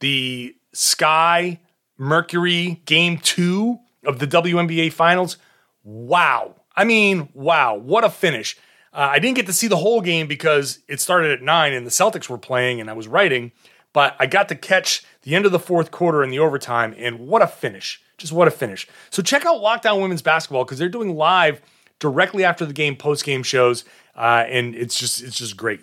the 0.00 0.54
Sky 0.72 1.60
Mercury 1.98 2.80
game 2.86 3.18
two 3.18 3.80
of 4.06 4.18
the 4.18 4.26
WNBA 4.26 4.92
Finals, 4.92 5.36
wow. 5.82 6.54
I 6.74 6.84
mean, 6.84 7.28
wow, 7.34 7.74
what 7.74 8.04
a 8.04 8.10
finish. 8.10 8.56
Uh, 8.92 9.08
I 9.12 9.18
didn't 9.18 9.36
get 9.36 9.46
to 9.46 9.52
see 9.52 9.68
the 9.68 9.76
whole 9.78 10.00
game 10.00 10.26
because 10.26 10.80
it 10.86 11.00
started 11.00 11.30
at 11.30 11.42
nine 11.42 11.72
and 11.72 11.86
the 11.86 11.90
Celtics 11.90 12.28
were 12.28 12.38
playing 12.38 12.80
and 12.80 12.90
I 12.90 12.92
was 12.92 13.08
writing, 13.08 13.52
but 13.92 14.14
I 14.18 14.26
got 14.26 14.48
to 14.48 14.54
catch 14.54 15.02
the 15.22 15.34
end 15.34 15.46
of 15.46 15.52
the 15.52 15.58
fourth 15.58 15.90
quarter 15.90 16.22
and 16.22 16.32
the 16.32 16.38
overtime, 16.38 16.94
and 16.98 17.20
what 17.20 17.42
a 17.42 17.46
finish. 17.46 18.02
Just 18.18 18.32
what 18.32 18.48
a 18.48 18.50
finish. 18.50 18.86
So 19.10 19.22
check 19.22 19.46
out 19.46 19.60
Locked 19.60 19.86
On 19.86 20.00
Women's 20.00 20.22
Basketball 20.22 20.64
because 20.64 20.78
they're 20.78 20.88
doing 20.88 21.16
live 21.16 21.60
directly 21.98 22.44
after 22.44 22.66
the 22.66 22.72
game 22.72 22.96
post 22.96 23.24
game 23.24 23.42
shows, 23.42 23.84
uh, 24.16 24.44
and 24.48 24.74
it's 24.74 24.98
just 24.98 25.22
it's 25.22 25.38
just 25.38 25.56
great. 25.56 25.80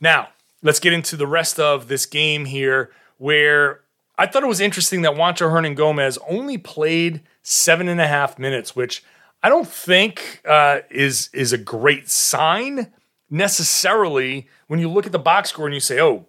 Now 0.00 0.28
let's 0.62 0.78
get 0.78 0.92
into 0.92 1.16
the 1.16 1.26
rest 1.26 1.58
of 1.58 1.88
this 1.88 2.06
game 2.06 2.44
here, 2.44 2.90
where 3.18 3.80
I 4.18 4.26
thought 4.26 4.42
it 4.42 4.48
was 4.48 4.60
interesting 4.60 5.02
that 5.02 5.14
Juancho 5.14 5.50
Hernangomez 5.50 6.18
only 6.28 6.58
played 6.58 7.22
seven 7.42 7.88
and 7.88 8.00
a 8.00 8.06
half 8.06 8.38
minutes, 8.38 8.76
which 8.76 9.02
I 9.42 9.48
don't 9.48 9.66
think 9.66 10.40
uh, 10.46 10.80
is 10.90 11.28
is 11.32 11.52
a 11.52 11.58
great 11.58 12.08
sign 12.08 12.92
necessarily 13.28 14.48
when 14.68 14.78
you 14.78 14.88
look 14.88 15.06
at 15.06 15.12
the 15.12 15.18
box 15.18 15.50
score 15.50 15.66
and 15.66 15.74
you 15.74 15.80
say, 15.80 16.00
"Oh, 16.00 16.26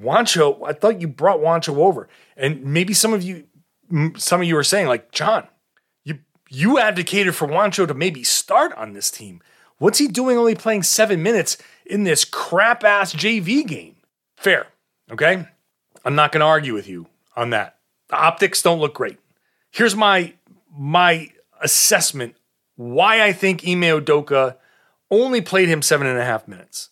Juancho, 0.00 0.66
I 0.66 0.72
thought 0.72 1.00
you 1.00 1.08
brought 1.08 1.40
Juancho 1.40 1.76
over," 1.76 2.08
and 2.36 2.64
maybe 2.64 2.94
some 2.94 3.12
of 3.12 3.22
you, 3.22 3.44
some 4.16 4.40
of 4.40 4.46
you 4.46 4.56
are 4.56 4.64
saying, 4.64 4.86
like, 4.86 5.10
John, 5.10 5.48
you 6.04 6.20
you 6.48 6.78
advocated 6.78 7.34
for 7.34 7.48
Juancho 7.48 7.86
to 7.88 7.94
maybe 7.94 8.22
start 8.22 8.72
on 8.74 8.92
this 8.92 9.10
team. 9.10 9.42
What's 9.78 9.98
he 9.98 10.08
doing 10.08 10.38
only 10.38 10.54
playing 10.54 10.84
seven 10.84 11.22
minutes 11.22 11.58
in 11.84 12.04
this 12.04 12.24
crap 12.24 12.84
ass 12.84 13.12
JV 13.12 13.66
game? 13.66 13.96
Fair, 14.36 14.68
okay. 15.10 15.46
I'm 16.04 16.14
not 16.14 16.30
going 16.30 16.40
to 16.40 16.46
argue 16.46 16.72
with 16.72 16.88
you 16.88 17.08
on 17.34 17.50
that. 17.50 17.78
The 18.08 18.16
optics 18.16 18.62
don't 18.62 18.78
look 18.78 18.94
great. 18.94 19.18
Here's 19.72 19.96
my 19.96 20.34
my 20.70 21.30
assessment 21.60 22.36
why 22.76 23.22
I 23.22 23.32
think 23.32 23.66
Ime 23.66 23.82
Udoka 23.82 24.56
only 25.10 25.40
played 25.40 25.68
him 25.68 25.82
seven 25.82 26.06
and 26.06 26.18
a 26.18 26.24
half 26.24 26.46
minutes. 26.46 26.90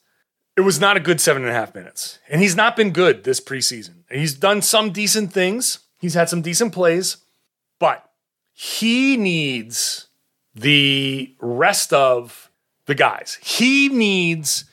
It 0.56 0.62
was 0.62 0.80
not 0.80 0.96
a 0.96 1.00
good 1.00 1.20
seven 1.20 1.42
and 1.42 1.50
a 1.50 1.54
half 1.54 1.74
minutes. 1.74 2.18
And 2.28 2.40
he's 2.40 2.56
not 2.56 2.76
been 2.76 2.90
good 2.90 3.24
this 3.24 3.40
preseason. 3.40 4.04
He's 4.10 4.34
done 4.34 4.62
some 4.62 4.92
decent 4.92 5.32
things, 5.32 5.80
he's 5.98 6.14
had 6.14 6.28
some 6.28 6.42
decent 6.42 6.72
plays, 6.72 7.18
but 7.78 8.08
he 8.52 9.16
needs 9.16 10.06
the 10.54 11.34
rest 11.40 11.92
of 11.92 12.50
the 12.86 12.94
guys. 12.94 13.38
He 13.42 13.88
needs 13.88 14.64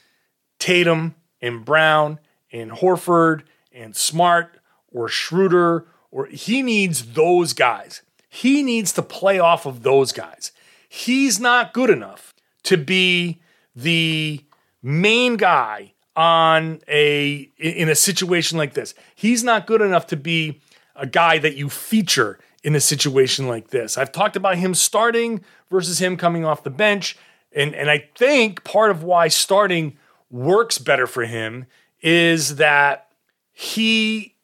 Tatum 0.60 1.16
and 1.42 1.66
Brown 1.66 2.20
and 2.52 2.72
Horford 2.72 3.44
and 3.74 3.96
Smart 3.96 4.60
or 4.92 5.08
Schroeder, 5.08 5.88
or 6.12 6.28
he 6.28 6.62
needs 6.62 7.14
those 7.14 7.54
guys. 7.54 8.04
He 8.34 8.64
needs 8.64 8.94
to 8.94 9.02
play 9.02 9.40
off 9.40 9.66
of 9.66 9.84
those 9.84 10.14
guys. 10.14 10.54
He's 10.88 11.38
not 11.38 11.74
good 11.74 11.90
enough 11.90 12.34
to 12.64 12.78
be 12.78 13.42
the 13.76 14.46
main 14.82 15.36
guy 15.36 15.92
on 16.16 16.80
a 16.88 17.52
in 17.58 17.90
a 17.90 17.96
situation 17.96 18.58
like 18.58 18.74
this. 18.74 18.94
He's 19.16 19.44
not 19.44 19.68
good 19.68 19.82
enough 19.82 20.08
to 20.08 20.16
be 20.16 20.62
a 20.96 21.06
guy 21.06 21.40
that 21.40 21.58
you 21.58 21.70
feature 21.70 22.40
in 22.64 22.74
a 22.74 22.80
situation 22.80 23.50
like 23.50 23.68
this. 23.68 23.98
I've 23.98 24.14
talked 24.14 24.38
about 24.38 24.58
him 24.58 24.76
starting 24.76 25.42
versus 25.70 26.00
him 26.00 26.16
coming 26.16 26.46
off 26.46 26.64
the 26.64 26.70
bench. 26.70 27.18
And, 27.52 27.76
and 27.76 27.90
I 27.90 28.10
think 28.18 28.64
part 28.64 28.92
of 28.92 29.04
why 29.04 29.28
starting 29.28 29.98
works 30.30 30.78
better 30.78 31.06
for 31.06 31.26
him 31.26 31.66
is 32.02 32.56
that 32.56 33.08
he 33.52 34.36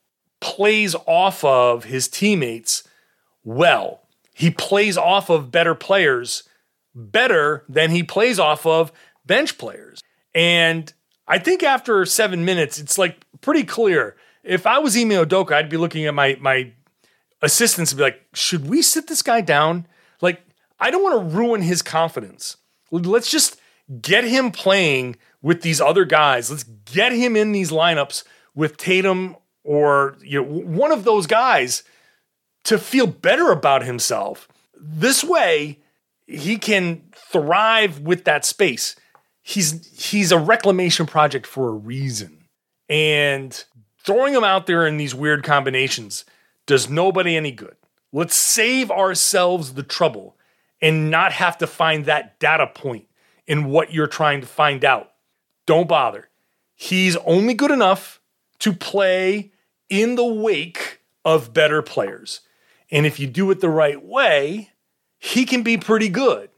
plays 0.41 0.93
off 1.05 1.43
of 1.45 1.85
his 1.85 2.09
teammates 2.09 2.83
well. 3.47 4.01
He 4.35 4.51
plays 4.51 4.97
off 4.97 5.29
of 5.29 5.51
better 5.51 5.73
players 5.73 6.43
better 6.93 7.63
than 7.69 7.91
he 7.91 8.03
plays 8.03 8.39
off 8.39 8.65
of 8.65 8.91
bench 9.25 9.57
players. 9.57 10.01
And 10.35 10.91
I 11.27 11.39
think 11.39 11.63
after 11.63 12.05
seven 12.05 12.43
minutes, 12.43 12.77
it's 12.77 12.97
like 12.97 13.25
pretty 13.41 13.63
clear. 13.63 14.17
If 14.43 14.67
I 14.67 14.79
was 14.79 14.97
Ime 14.97 15.09
Udoka, 15.09 15.53
I'd 15.53 15.69
be 15.69 15.77
looking 15.77 16.05
at 16.05 16.13
my 16.13 16.37
my 16.41 16.73
assistants 17.41 17.91
and 17.91 17.97
be 17.97 18.03
like, 18.03 18.21
should 18.33 18.67
we 18.67 18.81
sit 18.81 19.07
this 19.07 19.21
guy 19.21 19.41
down? 19.41 19.87
Like, 20.21 20.41
I 20.79 20.91
don't 20.91 21.03
want 21.03 21.29
to 21.29 21.35
ruin 21.35 21.61
his 21.61 21.81
confidence. 21.81 22.57
Let's 22.91 23.31
just 23.31 23.59
get 24.01 24.23
him 24.23 24.51
playing 24.51 25.17
with 25.41 25.61
these 25.61 25.79
other 25.79 26.03
guys. 26.03 26.51
Let's 26.51 26.63
get 26.63 27.11
him 27.13 27.35
in 27.35 27.51
these 27.51 27.71
lineups 27.71 28.23
with 28.55 28.77
Tatum 28.77 29.37
or 29.63 30.17
you 30.21 30.41
know 30.41 30.47
one 30.47 30.91
of 30.91 31.05
those 31.05 31.27
guys 31.27 31.83
to 32.67 32.77
feel 32.77 33.07
better 33.07 33.49
about 33.49 33.83
himself. 33.83 34.47
This 34.77 35.23
way, 35.23 35.79
he 36.25 36.57
can 36.57 37.01
thrive 37.15 38.01
with 38.01 38.25
that 38.25 38.43
space. 38.43 38.95
He's 39.41 40.09
he's 40.11 40.33
a 40.33 40.37
reclamation 40.37 41.05
project 41.05 41.47
for 41.47 41.69
a 41.69 41.73
reason. 41.73 42.43
And 42.89 43.63
throwing 44.05 44.33
him 44.33 44.43
out 44.43 44.67
there 44.67 44.85
in 44.85 44.97
these 44.97 45.15
weird 45.15 45.43
combinations 45.43 46.25
does 46.65 46.89
nobody 46.89 47.37
any 47.37 47.51
good. 47.51 47.77
Let's 48.11 48.35
save 48.35 48.91
ourselves 48.91 49.73
the 49.73 49.83
trouble 49.83 50.35
and 50.81 51.09
not 51.09 51.31
have 51.31 51.57
to 51.59 51.67
find 51.67 52.05
that 52.05 52.37
data 52.37 52.67
point 52.67 53.07
in 53.47 53.65
what 53.65 53.93
you're 53.93 54.07
trying 54.07 54.41
to 54.41 54.47
find 54.47 54.83
out. 54.83 55.11
Don't 55.65 55.87
bother. 55.87 56.27
He's 56.75 57.15
only 57.17 57.53
good 57.53 57.71
enough 57.71 58.19
to 58.59 58.73
play 58.73 59.53
in 59.89 60.15
the 60.15 60.25
wake 60.25 60.99
of 61.23 61.53
better 61.53 61.81
players. 61.81 62.41
And 62.91 63.05
if 63.05 63.19
you 63.19 63.27
do 63.27 63.49
it 63.51 63.59
the 63.59 63.69
right 63.69 64.03
way, 64.03 64.71
he 65.17 65.45
can 65.45 65.63
be 65.63 65.77
pretty 65.77 66.09
good. 66.09 66.49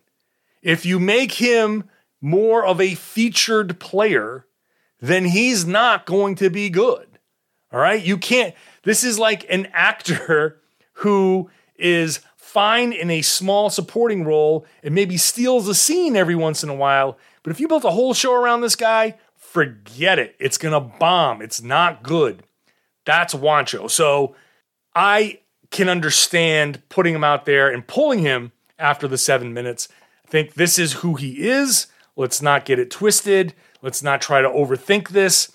If 0.61 0.85
you 0.85 0.99
make 0.99 1.33
him 1.33 1.89
more 2.21 2.65
of 2.65 2.81
a 2.81 2.95
featured 2.95 3.79
player, 3.79 4.45
then 4.99 5.25
he's 5.25 5.65
not 5.65 6.05
going 6.05 6.35
to 6.35 6.49
be 6.49 6.69
good. 6.69 7.07
All 7.71 7.79
right. 7.79 8.03
You 8.03 8.17
can't, 8.17 8.53
this 8.83 9.03
is 9.03 9.17
like 9.17 9.45
an 9.49 9.67
actor 9.73 10.59
who 10.93 11.49
is 11.75 12.19
fine 12.35 12.91
in 12.91 13.09
a 13.11 13.21
small 13.21 13.69
supporting 13.69 14.23
role 14.23 14.65
and 14.83 14.95
maybe 14.95 15.17
steals 15.17 15.67
a 15.67 15.75
scene 15.75 16.15
every 16.15 16.35
once 16.35 16.63
in 16.63 16.69
a 16.69 16.75
while. 16.75 17.17
But 17.43 17.51
if 17.51 17.59
you 17.59 17.67
built 17.67 17.85
a 17.85 17.91
whole 17.91 18.13
show 18.13 18.33
around 18.33 18.61
this 18.61 18.75
guy, 18.75 19.17
forget 19.35 20.19
it. 20.19 20.35
It's 20.39 20.57
going 20.57 20.73
to 20.73 20.97
bomb. 20.97 21.41
It's 21.41 21.61
not 21.61 22.03
good. 22.03 22.43
That's 23.05 23.33
Juancho. 23.33 23.89
So 23.89 24.35
I 24.93 25.39
can 25.71 25.89
understand 25.89 26.81
putting 26.89 27.13
him 27.13 27.23
out 27.23 27.45
there 27.45 27.69
and 27.69 27.87
pulling 27.87 28.19
him 28.19 28.51
after 28.77 29.07
the 29.07 29.17
seven 29.17 29.53
minutes. 29.53 29.87
I 30.25 30.29
think 30.29 30.53
this 30.53 30.79
is 30.79 30.93
who 30.93 31.15
he 31.15 31.47
is. 31.47 31.87
Let's 32.15 32.41
not 32.41 32.65
get 32.65 32.79
it 32.79 32.91
twisted. 32.91 33.53
Let's 33.81 34.03
not 34.03 34.21
try 34.21 34.41
to 34.41 34.49
overthink 34.49 35.09
this. 35.09 35.51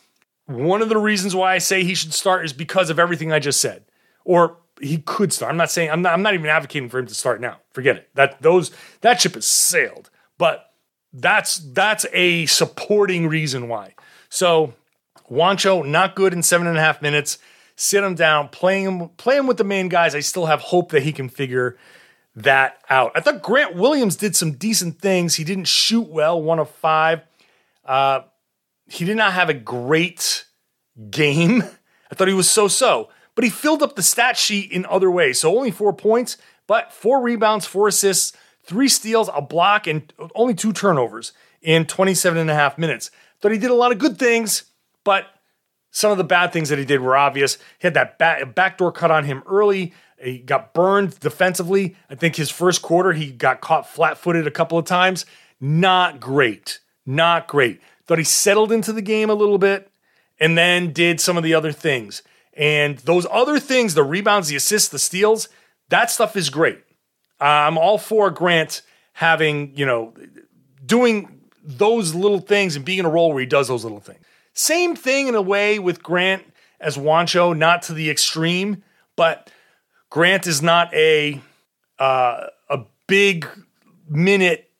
One 0.47 0.83
of 0.83 0.89
the 0.89 0.99
reasons 0.99 1.35
why 1.35 1.55
I 1.55 1.59
say 1.59 1.85
he 1.85 1.95
should 1.95 2.15
start 2.15 2.45
is 2.45 2.53
because 2.53 2.91
of 2.91 2.99
everything 2.99 3.33
I 3.33 3.39
just 3.39 3.61
said. 3.61 3.85
Or 4.25 4.59
he 4.81 4.99
could 4.99 5.33
start. 5.33 5.51
I'm 5.51 5.57
not 5.57 5.71
saying 5.71 5.91
I'm 5.91 6.03
not, 6.03 6.13
I'm 6.13 6.23
not 6.23 6.35
even 6.35 6.51
advocating 6.51 6.89
for 6.89 6.99
him 6.99 7.07
to 7.07 7.15
start 7.15 7.41
now. 7.41 7.59
Forget 7.73 7.97
it. 7.97 8.09
That 8.15 8.41
those 8.43 8.71
that 9.01 9.21
ship 9.21 9.35
has 9.35 9.47
sailed. 9.47 10.11
But 10.39 10.71
that's 11.13 11.57
that's 11.57 12.07
a 12.13 12.47
supporting 12.47 13.29
reason 13.29 13.69
why. 13.69 13.95
So 14.29 14.75
Juancho 15.31 15.87
not 15.87 16.17
good 16.17 16.33
in 16.33 16.43
seven 16.43 16.67
and 16.67 16.77
a 16.77 16.81
half 16.81 17.01
minutes. 17.01 17.39
Sit 17.77 18.05
him 18.05 18.15
down, 18.15 18.49
playing 18.49 18.85
him, 18.85 19.09
playing 19.17 19.47
with 19.47 19.57
the 19.57 19.65
main 19.65 19.89
guys. 19.89 20.15
I 20.15 20.21
still 20.21 20.47
have 20.47 20.61
hope 20.61 20.93
that 20.93 21.03
he 21.03 21.13
can 21.13 21.29
figure 21.29 21.77
that 22.37 22.79
out. 22.89 23.13
I 23.15 23.21
thought 23.21 23.43
Grant 23.43 23.75
Williams 23.75 24.17
did 24.17 24.37
some 24.37 24.53
decent 24.53 25.01
things. 25.01 25.35
He 25.35 25.45
didn't 25.45 25.67
shoot 25.67 26.09
well, 26.09 26.41
one 26.41 26.59
of 26.59 26.71
five. 26.71 27.23
Uh, 27.85 28.23
he 28.87 29.05
did 29.05 29.17
not 29.17 29.33
have 29.33 29.49
a 29.49 29.55
great 29.55 30.47
game. 31.11 31.63
I 32.11 32.15
thought 32.15 32.29
he 32.29 32.35
was 32.35 32.51
so 32.51 32.69
so, 32.69 33.09
but 33.35 33.45
he 33.45 33.51
filled 33.51 33.83
up 33.83 33.97
the 33.97 34.03
stat 34.03 34.37
sheet 34.37 34.71
in 34.71 34.87
other 34.87 35.11
ways. 35.11 35.41
So 35.41 35.57
only 35.57 35.71
four 35.71 35.93
points, 35.93 36.37
but 36.67 36.93
four 36.93 37.21
rebounds, 37.23 37.67
four 37.67 37.89
assists, 37.89 38.37
three 38.63 38.89
steals, 38.89 39.29
a 39.35 39.43
block, 39.43 39.87
and 39.87 40.13
only 40.35 40.55
two 40.55 40.73
turnovers 40.73 41.33
in 41.63 41.87
27 41.87 42.39
and 42.39 42.51
a 42.51 42.55
half 42.55 42.79
minutes. 42.79 43.11
Thought 43.41 43.53
he 43.53 43.59
did 43.59 43.71
a 43.71 43.75
lot 43.75 43.93
of 43.93 43.99
good 43.99 44.19
things, 44.19 44.65
but 45.03 45.27
some 45.95 46.11
of 46.11 46.19
the 46.19 46.25
bad 46.25 46.53
things 46.53 46.71
that 46.71 46.79
he 46.79 46.85
did 46.85 47.01
were 47.01 47.17
obvious. 47.17 47.55
He 47.79 47.87
had 47.87 47.95
that 47.95 48.19
back, 48.19 48.53
backdoor 48.53 48.91
cut 48.91 49.13
on 49.13 49.25
him 49.25 49.45
early. 49.47 49.95
He 50.21 50.39
got 50.39 50.75
burned 50.75 51.21
defensively. 51.21 51.95
I 52.11 52.17
think 52.17 52.35
his 52.35 52.51
first 52.51 52.83
quarter, 52.83 53.13
he 53.13 53.31
got 53.31 53.61
caught 53.61 53.89
flat 53.89 54.19
footed 54.19 54.45
a 54.45 54.51
couple 54.51 54.77
of 54.77 54.87
times. 54.87 55.25
Not 55.61 56.19
great. 56.19 56.81
Not 57.07 57.47
great. 57.47 57.81
Thought 58.07 58.19
he 58.19 58.25
settled 58.25 58.73
into 58.73 58.93
the 58.93 59.03
game 59.03 59.31
a 59.31 59.35
little 59.35 59.57
bit 59.57 59.89
and 60.41 60.59
then 60.59 60.93
did 60.93 61.21
some 61.21 61.37
of 61.37 61.45
the 61.45 61.55
other 61.55 61.71
things. 61.71 62.25
And 62.55 62.99
those 62.99 63.25
other 63.31 63.61
things, 63.61 63.95
the 63.95 64.03
rebounds, 64.03 64.49
the 64.49 64.57
assists, 64.57 64.89
the 64.89 64.99
steals, 64.99 65.49
that 65.91 66.11
stuff 66.11 66.37
is 66.37 66.51
great. 66.51 66.83
I'm 67.39 67.79
all 67.79 67.99
for 67.99 68.33
Grant 68.33 68.83
having, 69.13 69.77
you 69.77 69.87
know, 69.87 70.13
doing 70.85 71.41
those 71.63 72.17
little 72.17 72.41
things 72.41 72.75
and 72.75 72.85
being 72.85 72.99
in 72.99 73.05
a 73.05 73.11
role 73.11 73.33
where 73.33 73.41
he 73.41 73.47
does 73.47 73.69
those 73.69 73.85
little 73.85 74.01
things. 74.01 74.25
Same 74.55 74.95
thing 74.95 75.29
in 75.29 75.35
a 75.35 75.43
way 75.43 75.79
with 75.79 76.03
Grant 76.03 76.45
as 76.81 76.97
Juancho, 76.97 77.57
not 77.57 77.83
to 77.83 77.93
the 77.93 78.11
extreme, 78.11 78.83
but 79.17 79.51
Grant 80.11 80.47
is 80.47 80.63
not 80.63 80.93
a 80.95 81.41
uh, 81.99 82.47
a 82.69 82.81
big 83.07 83.47
minute 84.09 84.71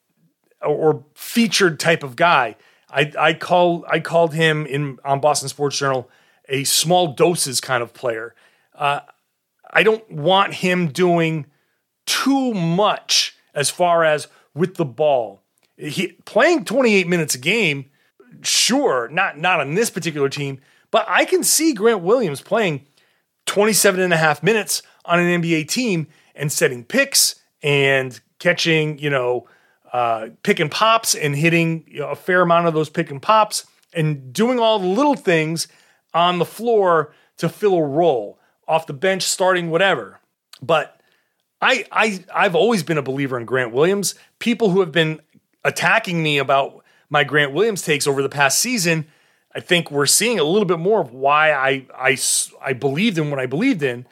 or 0.63 1.05
featured 1.15 1.79
type 1.79 2.03
of 2.03 2.17
guy. 2.17 2.57
I, 2.91 3.13
I 3.19 3.35
call 3.35 3.85
I 3.89 4.01
called 4.01 4.35
him 4.35 4.67
in 4.67 4.99
on 5.05 5.21
Boston 5.21 5.49
Sports 5.49 5.77
Journal 5.77 6.09
a 6.49 6.65
small 6.65 7.09
doses 7.15 7.61
kind 7.61 7.83
of 7.83 7.93
player. 7.93 8.35
Uh, 8.75 9.01
I 9.71 9.83
don't 9.83 10.09
want 10.11 10.55
him 10.55 10.89
doing 10.89 11.47
too 12.07 12.55
much 12.55 13.37
as 13.55 13.71
far 13.71 14.05
as 14.05 14.29
with 14.55 14.77
the 14.77 14.85
ball. 14.85 15.43
He 15.77 16.13
playing 16.25 16.65
28 16.65 17.09
minutes 17.09 17.35
a 17.35 17.39
game, 17.39 17.91
sure, 18.45 19.09
not 19.09 19.39
not 19.39 19.61
on 19.61 19.75
this 19.75 19.91
particular 19.91 20.29
team, 20.29 20.61
but 20.91 21.05
I 21.09 21.25
can 21.25 21.43
see 21.43 21.73
Grant 21.73 22.03
Williams 22.03 22.41
playing 22.41 22.87
27 23.47 24.01
and 24.01 24.13
a 24.13 24.17
half 24.17 24.43
minutes 24.43 24.83
on 25.05 25.21
an 25.21 25.43
NBA 25.43 25.69
team 25.69 26.07
and 26.35 26.51
setting 26.51 26.85
picks 26.85 27.37
and 27.63 28.19
catching, 28.39 28.99
you 28.99 29.11
know, 29.11 29.47
uh, 29.93 30.29
pick 30.43 30.61
and 30.61 30.71
pops 30.71 31.15
and 31.15 31.37
hitting 31.37 31.85
you 31.87 32.01
know, 32.01 32.09
a 32.09 32.17
fair 32.17 32.43
amount 32.43 32.67
of 32.67 32.75
those 32.75 32.91
pick 32.91 33.11
and 33.11 33.23
pops 33.23 33.67
and 33.93 34.33
doing 34.33 34.59
all 34.59 34.79
the 34.79 34.87
little 34.87 35.15
things 35.15 35.69
on 36.13 36.39
the 36.39 36.45
floor 36.45 37.15
to 37.39 37.49
fill 37.49 37.75
a 37.75 37.85
role 37.85 38.39
off 38.67 38.87
the 38.87 38.93
bench, 38.93 39.23
starting 39.23 39.71
whatever. 39.71 40.21
But 40.63 41.01
I, 41.61 41.85
I 41.91 42.25
I've 42.35 42.55
always 42.55 42.83
been 42.83 42.99
a 42.99 43.03
believer 43.03 43.39
in 43.39 43.45
Grant 43.45 43.73
Williams. 43.73 44.15
People 44.39 44.71
who 44.71 44.81
have 44.81 44.93
been 44.93 45.21
attacking 45.65 46.23
me 46.23 46.39
about 46.39 46.84
my 47.15 47.23
Grant 47.23 47.53
Williams 47.53 47.81
takes 47.81 48.09
over 48.09 48.23
the 48.23 48.29
past 48.29 48.59
season, 48.59 49.07
I 49.55 49.61
think 49.61 49.89
we're 49.89 50.05
seeing 50.05 50.41
a 50.41 50.45
little 50.45 50.67
bit 50.67 50.81
more 50.81 51.01
of 51.01 51.13
why 51.13 51.53
I 51.53 51.87
I 51.97 52.19
I 52.61 52.73
believed 52.73 53.19
in 53.19 53.31
what 53.31 53.39
I 53.39 53.47
believed 53.47 53.85
in. 53.85 54.05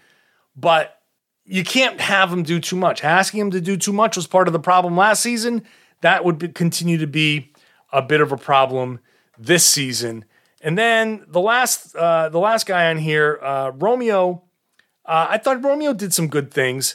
But 0.54 1.02
you 1.44 1.64
can't 1.64 2.00
have 2.00 2.32
him 2.32 2.44
do 2.44 2.60
too 2.60 2.76
much. 2.76 3.02
Asking 3.02 3.40
him 3.40 3.50
to 3.50 3.60
do 3.60 3.76
too 3.76 3.92
much 3.92 4.14
was 4.14 4.28
part 4.28 4.46
of 4.46 4.52
the 4.52 4.60
problem 4.60 4.96
last 4.96 5.20
season. 5.20 5.64
That 6.00 6.24
would 6.24 6.38
be, 6.38 6.48
continue 6.48 6.96
to 6.98 7.08
be 7.08 7.52
a 7.92 8.00
bit 8.00 8.20
of 8.20 8.30
a 8.30 8.36
problem 8.36 9.00
this 9.36 9.64
season. 9.68 10.24
And 10.60 10.78
then 10.78 11.24
the 11.26 11.40
last 11.40 11.96
uh, 11.96 12.28
the 12.28 12.38
last 12.38 12.66
guy 12.66 12.88
on 12.88 12.98
here, 12.98 13.40
uh, 13.42 13.72
Romeo. 13.74 14.44
Uh, 15.04 15.26
I 15.30 15.38
thought 15.38 15.64
Romeo 15.64 15.92
did 15.92 16.14
some 16.14 16.28
good 16.28 16.52
things. 16.52 16.94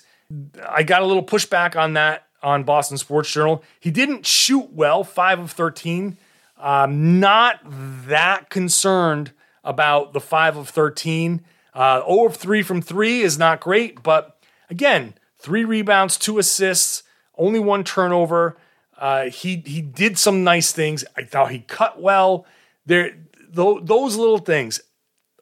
I 0.66 0.84
got 0.84 1.02
a 1.02 1.06
little 1.06 1.26
pushback 1.26 1.76
on 1.76 1.94
that 1.94 2.27
on 2.42 2.64
Boston 2.64 2.98
Sports 2.98 3.32
Journal. 3.32 3.64
He 3.80 3.92
didn't 3.92 4.26
shoot 4.26 4.72
well, 4.72 5.04
five 5.04 5.40
of 5.40 5.52
thirteen. 5.52 6.18
Um, 6.58 7.20
not 7.20 7.60
that 8.08 8.50
concerned 8.50 9.32
about 9.64 10.14
the 10.14 10.20
five 10.20 10.58
of 10.58 10.70
thirteen. 10.70 11.42
Uh, 11.74 12.04
0 12.08 12.26
of 12.26 12.36
3 12.36 12.64
from 12.64 12.82
3 12.82 13.22
is 13.22 13.38
not 13.38 13.60
great, 13.60 14.02
but 14.02 14.40
again, 14.68 15.14
three 15.38 15.64
rebounds, 15.64 16.18
two 16.18 16.40
assists, 16.40 17.04
only 17.38 17.60
one 17.60 17.84
turnover. 17.84 18.58
Uh, 18.98 19.30
he 19.30 19.62
he 19.66 19.82
did 19.82 20.18
some 20.18 20.44
nice 20.44 20.72
things. 20.72 21.06
I 21.16 21.24
thought 21.24 21.52
he 21.52 21.60
cut 21.60 22.02
well. 22.02 22.48
There, 22.88 23.12
th- 23.56 23.80
those 23.84 24.16
little 24.16 24.40
things. 24.40 24.82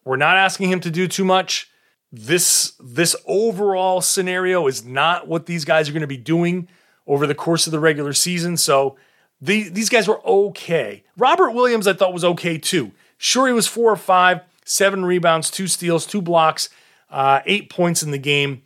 We're 0.03 0.17
not 0.17 0.35
asking 0.35 0.69
him 0.69 0.81
to 0.81 0.91
do 0.91 1.07
too 1.07 1.23
much. 1.23 1.69
This 2.11 2.73
this 2.79 3.15
overall 3.25 4.01
scenario 4.01 4.67
is 4.67 4.83
not 4.83 5.27
what 5.27 5.45
these 5.45 5.63
guys 5.63 5.87
are 5.87 5.93
going 5.93 6.01
to 6.01 6.07
be 6.07 6.17
doing 6.17 6.67
over 7.07 7.27
the 7.27 7.35
course 7.35 7.67
of 7.67 7.71
the 7.71 7.79
regular 7.79 8.13
season. 8.13 8.57
So 8.57 8.97
the, 9.41 9.69
these 9.69 9.89
guys 9.89 10.07
were 10.07 10.25
okay. 10.25 11.03
Robert 11.17 11.51
Williams, 11.51 11.87
I 11.87 11.93
thought 11.93 12.13
was 12.13 12.25
okay 12.25 12.57
too. 12.57 12.91
Sure, 13.17 13.47
he 13.47 13.53
was 13.53 13.67
four 13.67 13.91
or 13.91 13.97
five 13.97 14.41
seven 14.65 15.05
rebounds, 15.05 15.49
two 15.49 15.67
steals, 15.67 16.05
two 16.05 16.21
blocks, 16.21 16.69
uh, 17.09 17.41
eight 17.45 17.69
points 17.69 18.03
in 18.03 18.11
the 18.11 18.17
game. 18.17 18.63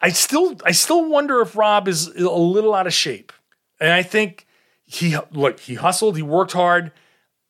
I 0.00 0.10
still 0.10 0.56
I 0.64 0.72
still 0.72 1.08
wonder 1.08 1.40
if 1.40 1.56
Rob 1.56 1.88
is 1.88 2.08
a 2.08 2.28
little 2.28 2.74
out 2.74 2.86
of 2.86 2.92
shape. 2.92 3.32
And 3.80 3.92
I 3.92 4.02
think 4.02 4.46
he 4.84 5.16
look, 5.32 5.60
he 5.60 5.74
hustled, 5.74 6.16
he 6.16 6.22
worked 6.22 6.52
hard. 6.52 6.92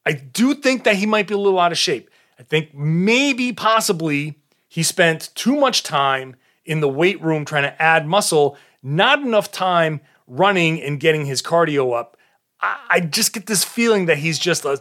I 0.04 0.12
do 0.12 0.54
think 0.54 0.84
that 0.84 0.96
he 0.96 1.06
might 1.06 1.26
be 1.26 1.34
a 1.34 1.38
little 1.38 1.58
out 1.58 1.72
of 1.72 1.78
shape. 1.78 2.10
I 2.38 2.44
think 2.44 2.74
maybe 2.74 3.52
possibly 3.52 4.38
he 4.68 4.82
spent 4.82 5.30
too 5.34 5.56
much 5.56 5.82
time 5.82 6.36
in 6.64 6.80
the 6.80 6.88
weight 6.88 7.20
room 7.22 7.44
trying 7.44 7.62
to 7.62 7.82
add 7.82 8.06
muscle, 8.06 8.56
not 8.82 9.20
enough 9.20 9.50
time 9.50 10.00
running 10.26 10.82
and 10.82 10.98
getting 11.00 11.26
his 11.26 11.42
cardio 11.42 11.98
up. 11.98 12.16
I, 12.60 12.78
I 12.90 13.00
just 13.00 13.32
get 13.32 13.46
this 13.46 13.64
feeling 13.64 14.06
that 14.06 14.18
he's 14.18 14.38
just 14.38 14.64
a, 14.64 14.80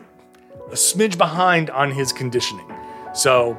a 0.70 0.76
smidge 0.76 1.18
behind 1.18 1.70
on 1.70 1.92
his 1.92 2.12
conditioning. 2.12 2.72
So 3.14 3.58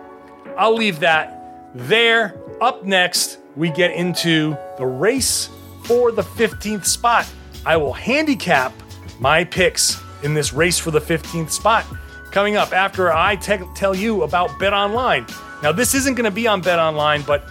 I'll 0.57 0.75
leave 0.75 1.01
that 1.01 1.70
there. 1.75 2.40
Up 2.61 2.85
next, 2.85 3.38
we 3.55 3.70
get 3.70 3.92
into 3.92 4.57
the 4.79 4.87
race 4.87 5.51
for 5.85 6.11
the 6.11 6.22
15th 6.22 6.87
spot. 6.87 7.31
I 7.64 7.77
will 7.77 7.92
handicap 7.92 8.72
my 9.20 9.44
picks 9.44 10.01
in 10.22 10.35
this 10.35 10.53
race 10.53 10.79
for 10.79 10.90
the 10.90 11.01
15th 11.01 11.51
spot 11.51 11.85
coming 12.31 12.57
up 12.57 12.72
after 12.72 13.12
I 13.12 13.37
te- 13.37 13.64
tell 13.75 13.94
you 13.94 14.22
about 14.22 14.59
Bet 14.59 14.72
Online. 14.72 15.27
Now, 15.62 15.72
this 15.72 15.94
isn't 15.94 16.14
going 16.14 16.25
to 16.25 16.31
be 16.31 16.46
on 16.46 16.61
Bet 16.61 16.79
Online, 16.79 17.22
but 17.22 17.49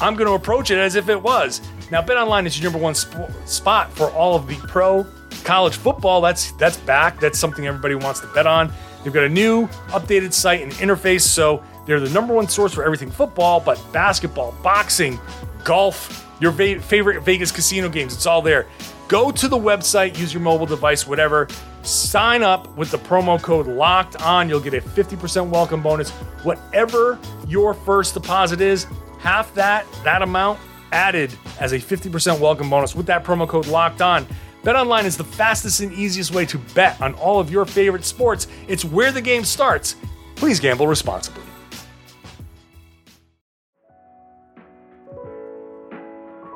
I'm 0.00 0.14
going 0.14 0.28
to 0.28 0.34
approach 0.34 0.70
it 0.70 0.78
as 0.78 0.94
if 0.94 1.08
it 1.08 1.20
was. 1.20 1.60
Now, 1.90 2.02
Bet 2.02 2.16
Online 2.16 2.46
is 2.46 2.58
your 2.58 2.70
number 2.70 2.82
one 2.82 2.94
sp- 2.94 3.30
spot 3.46 3.92
for 3.92 4.10
all 4.10 4.36
of 4.36 4.46
the 4.46 4.54
pro 4.56 5.06
college 5.44 5.76
football. 5.76 6.20
That's 6.20 6.52
that's 6.52 6.76
back. 6.78 7.18
That's 7.20 7.38
something 7.38 7.66
everybody 7.66 7.94
wants 7.94 8.20
to 8.20 8.26
bet 8.28 8.46
on. 8.46 8.72
They've 9.02 9.12
got 9.12 9.24
a 9.24 9.28
new 9.28 9.66
updated 9.88 10.32
site 10.32 10.62
and 10.62 10.72
interface, 10.72 11.22
so 11.22 11.64
they're 11.86 12.00
the 12.00 12.10
number 12.10 12.34
one 12.34 12.48
source 12.48 12.74
for 12.74 12.84
everything 12.84 13.10
football, 13.10 13.58
but 13.60 13.80
basketball, 13.92 14.54
boxing, 14.62 15.18
golf, 15.64 16.28
your 16.40 16.52
va- 16.52 16.80
favorite 16.80 17.22
Vegas 17.22 17.50
casino 17.50 17.88
games, 17.88 18.14
it's 18.14 18.26
all 18.26 18.42
there. 18.42 18.66
Go 19.08 19.30
to 19.32 19.48
the 19.48 19.56
website, 19.56 20.16
use 20.18 20.32
your 20.32 20.42
mobile 20.42 20.66
device, 20.66 21.06
whatever. 21.06 21.48
Sign 21.82 22.42
up 22.42 22.76
with 22.76 22.90
the 22.90 22.98
promo 22.98 23.40
code 23.42 23.66
locked 23.66 24.20
on. 24.20 24.48
You'll 24.48 24.60
get 24.60 24.74
a 24.74 24.80
50% 24.80 25.48
welcome 25.48 25.82
bonus. 25.82 26.10
Whatever 26.44 27.18
your 27.48 27.74
first 27.74 28.14
deposit 28.14 28.60
is, 28.60 28.86
half 29.18 29.52
that, 29.54 29.86
that 30.04 30.22
amount 30.22 30.60
added 30.92 31.32
as 31.58 31.72
a 31.72 31.78
50% 31.78 32.40
welcome 32.40 32.70
bonus 32.70 32.94
with 32.94 33.06
that 33.06 33.24
promo 33.24 33.48
code 33.48 33.66
locked 33.66 34.00
on. 34.02 34.26
BetOnline 34.62 35.04
is 35.04 35.16
the 35.16 35.24
fastest 35.24 35.80
and 35.80 35.92
easiest 35.92 36.34
way 36.34 36.44
to 36.46 36.58
bet 36.74 37.00
on 37.00 37.14
all 37.14 37.40
of 37.40 37.50
your 37.50 37.64
favorite 37.64 38.04
sports. 38.04 38.46
It's 38.68 38.84
where 38.84 39.10
the 39.10 39.22
game 39.22 39.44
starts. 39.44 39.96
Please 40.36 40.60
gamble 40.60 40.86
responsibly. 40.86 41.42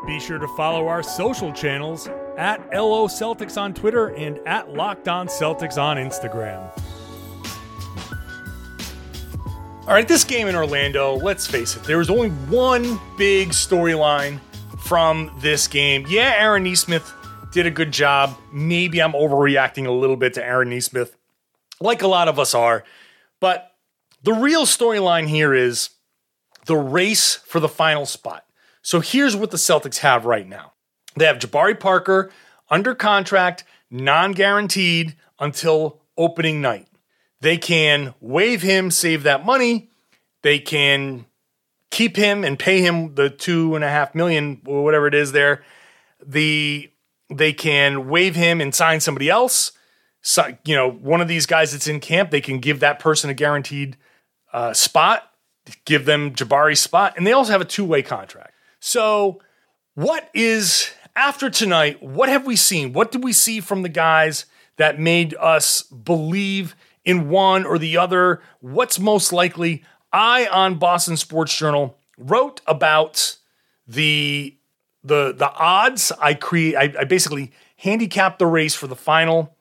Be 0.06 0.20
sure 0.20 0.38
to 0.38 0.48
follow 0.48 0.86
our 0.86 1.02
social 1.02 1.50
channels 1.50 2.08
at 2.36 2.60
LO 2.74 3.08
Celtics 3.08 3.60
on 3.60 3.72
Twitter 3.72 4.08
and 4.08 4.38
at 4.46 4.70
Locked 4.70 5.08
On 5.08 5.26
Celtics 5.26 5.78
on 5.80 5.96
Instagram. 5.96 6.70
All 9.86 9.92
right, 9.92 10.08
this 10.08 10.24
game 10.24 10.48
in 10.48 10.54
Orlando, 10.54 11.16
let's 11.16 11.46
face 11.46 11.76
it, 11.76 11.84
there 11.84 11.98
was 11.98 12.08
only 12.08 12.30
one 12.30 12.98
big 13.18 13.50
storyline 13.50 14.40
from 14.78 15.30
this 15.40 15.68
game. 15.68 16.06
Yeah, 16.08 16.32
Aaron 16.38 16.62
Nesmith 16.62 17.12
did 17.52 17.66
a 17.66 17.70
good 17.70 17.92
job. 17.92 18.34
Maybe 18.50 19.02
I'm 19.02 19.12
overreacting 19.12 19.86
a 19.86 19.90
little 19.90 20.16
bit 20.16 20.32
to 20.34 20.44
Aaron 20.44 20.70
Nesmith, 20.70 21.14
like 21.82 22.00
a 22.00 22.06
lot 22.06 22.28
of 22.28 22.38
us 22.38 22.54
are. 22.54 22.82
But 23.40 23.72
the 24.22 24.32
real 24.32 24.64
storyline 24.64 25.28
here 25.28 25.52
is 25.52 25.90
the 26.64 26.76
race 26.76 27.34
for 27.34 27.60
the 27.60 27.68
final 27.68 28.06
spot. 28.06 28.46
So 28.80 29.00
here's 29.00 29.36
what 29.36 29.50
the 29.50 29.58
Celtics 29.58 29.98
have 29.98 30.24
right 30.24 30.48
now 30.48 30.72
they 31.14 31.26
have 31.26 31.38
Jabari 31.38 31.78
Parker 31.78 32.30
under 32.70 32.94
contract, 32.94 33.64
non 33.90 34.32
guaranteed 34.32 35.14
until 35.38 36.00
opening 36.16 36.62
night. 36.62 36.88
They 37.44 37.58
can 37.58 38.14
waive 38.22 38.62
him, 38.62 38.90
save 38.90 39.24
that 39.24 39.44
money. 39.44 39.90
They 40.40 40.58
can 40.58 41.26
keep 41.90 42.16
him 42.16 42.42
and 42.42 42.58
pay 42.58 42.80
him 42.80 43.16
the 43.16 43.28
two 43.28 43.74
and 43.74 43.84
a 43.84 43.88
half 43.90 44.14
million 44.14 44.62
or 44.64 44.82
whatever 44.82 45.06
it 45.06 45.14
is 45.14 45.32
there. 45.32 45.62
The 46.24 46.90
they 47.28 47.52
can 47.52 48.08
waive 48.08 48.34
him 48.34 48.62
and 48.62 48.74
sign 48.74 49.00
somebody 49.00 49.28
else. 49.28 49.72
So, 50.22 50.56
you 50.64 50.74
know, 50.74 50.90
one 50.90 51.20
of 51.20 51.28
these 51.28 51.44
guys 51.44 51.72
that's 51.72 51.86
in 51.86 52.00
camp, 52.00 52.30
they 52.30 52.40
can 52.40 52.60
give 52.60 52.80
that 52.80 52.98
person 52.98 53.28
a 53.28 53.34
guaranteed 53.34 53.98
uh, 54.54 54.72
spot, 54.72 55.30
give 55.84 56.06
them 56.06 56.32
Jabari's 56.32 56.80
spot, 56.80 57.12
and 57.18 57.26
they 57.26 57.32
also 57.32 57.52
have 57.52 57.60
a 57.60 57.66
two 57.66 57.84
way 57.84 58.00
contract. 58.00 58.54
So, 58.80 59.42
what 59.94 60.30
is 60.32 60.90
after 61.14 61.50
tonight, 61.50 62.02
what 62.02 62.30
have 62.30 62.46
we 62.46 62.56
seen? 62.56 62.94
What 62.94 63.12
did 63.12 63.22
we 63.22 63.34
see 63.34 63.60
from 63.60 63.82
the 63.82 63.90
guys 63.90 64.46
that 64.78 64.98
made 64.98 65.34
us 65.38 65.82
believe 65.82 66.74
in 67.04 67.28
one 67.28 67.64
or 67.64 67.78
the 67.78 67.96
other? 67.96 68.40
What's 68.60 68.98
most 68.98 69.32
likely? 69.32 69.84
I 70.12 70.46
on 70.46 70.76
Boston 70.76 71.16
Sports 71.16 71.56
Journal 71.56 71.98
wrote 72.16 72.60
about 72.66 73.36
the 73.86 74.56
the 75.02 75.34
the 75.36 75.50
odds. 75.52 76.12
I 76.20 76.34
create 76.34 76.76
I, 76.76 77.00
I 77.00 77.04
basically 77.04 77.52
handicapped 77.76 78.38
the 78.38 78.46
race 78.46 78.74
for 78.74 78.86
the 78.86 78.96
final 78.96 79.56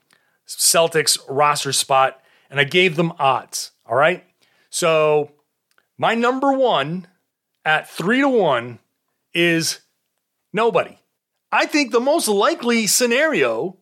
Celtics 0.47 1.17
roster 1.27 1.73
spot, 1.73 2.21
and 2.49 2.59
I 2.59 2.63
gave 2.63 2.95
them 2.95 3.13
odds. 3.19 3.71
All 3.85 3.95
right. 3.95 4.23
So 4.69 5.31
my 5.97 6.15
number 6.15 6.53
one 6.53 7.07
at 7.65 7.89
three 7.89 8.21
to 8.21 8.29
one 8.29 8.79
is 9.33 9.79
nobody. 10.51 10.97
I 11.51 11.65
think 11.65 11.91
the 11.91 11.99
most 11.99 12.27
likely 12.27 12.87
scenario 12.87 13.77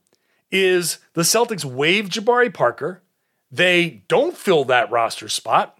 is 0.51 0.97
the 1.13 1.21
Celtics 1.21 1.63
waive 1.63 2.09
Jabari 2.09 2.53
Parker. 2.53 3.01
They 3.51 4.03
don't 4.07 4.35
fill 4.35 4.65
that 4.65 4.89
roster 4.91 5.27
spot. 5.27 5.77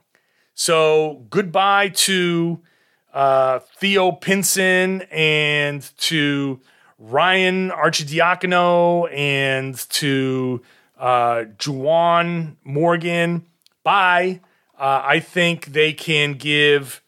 So 0.54 1.26
goodbye 1.30 1.90
to 1.90 2.60
uh, 3.14 3.60
Theo 3.78 4.12
Pinson 4.12 5.04
and 5.12 5.82
to 5.98 6.60
Ryan 7.00 7.72
Arcidiacono 7.72 9.12
and 9.12 9.76
to 9.90 10.62
uh, 11.00 11.46
Juwan 11.58 12.58
Morgan. 12.64 13.46
Bye. 13.84 14.42
Uh, 14.78 15.02
I 15.04 15.20
think 15.20 15.68
they 15.68 15.94
can 15.94 16.34
give 16.34 17.02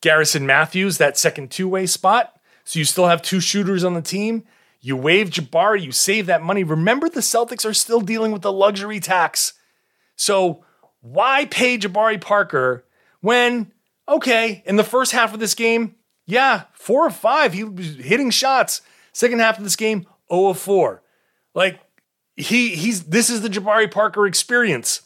Garrison 0.00 0.46
Matthews 0.46 0.98
that 0.98 1.18
second 1.18 1.50
two 1.50 1.68
way 1.68 1.86
spot. 1.86 2.38
So 2.64 2.78
you 2.78 2.84
still 2.84 3.08
have 3.08 3.20
two 3.20 3.40
shooters 3.40 3.84
on 3.84 3.94
the 3.94 4.02
team. 4.02 4.44
You 4.80 4.96
waive 4.96 5.30
Jabari, 5.30 5.82
you 5.82 5.92
save 5.92 6.26
that 6.26 6.42
money. 6.42 6.62
Remember, 6.62 7.08
the 7.08 7.20
Celtics 7.20 7.64
are 7.64 7.74
still 7.74 8.00
dealing 8.00 8.32
with 8.32 8.42
the 8.42 8.52
luxury 8.52 9.00
tax. 9.00 9.54
So 10.16 10.64
why 11.00 11.46
pay 11.46 11.78
Jabari 11.78 12.20
Parker 12.20 12.84
when, 13.20 13.72
okay, 14.08 14.62
in 14.66 14.76
the 14.76 14.84
first 14.84 15.12
half 15.12 15.34
of 15.34 15.40
this 15.40 15.54
game, 15.54 15.96
yeah, 16.26 16.64
four 16.72 17.06
of 17.06 17.16
five, 17.16 17.52
he 17.52 17.64
was 17.64 17.96
hitting 17.96 18.30
shots. 18.30 18.80
Second 19.12 19.40
half 19.40 19.58
of 19.58 19.64
this 19.64 19.76
game, 19.76 20.06
0 20.32 20.48
of 20.48 20.58
4. 20.58 21.02
Like, 21.54 21.80
he 22.36 22.70
he's 22.70 23.04
this 23.04 23.30
is 23.30 23.42
the 23.42 23.48
Jabari 23.48 23.90
Parker 23.90 24.26
experience. 24.26 25.02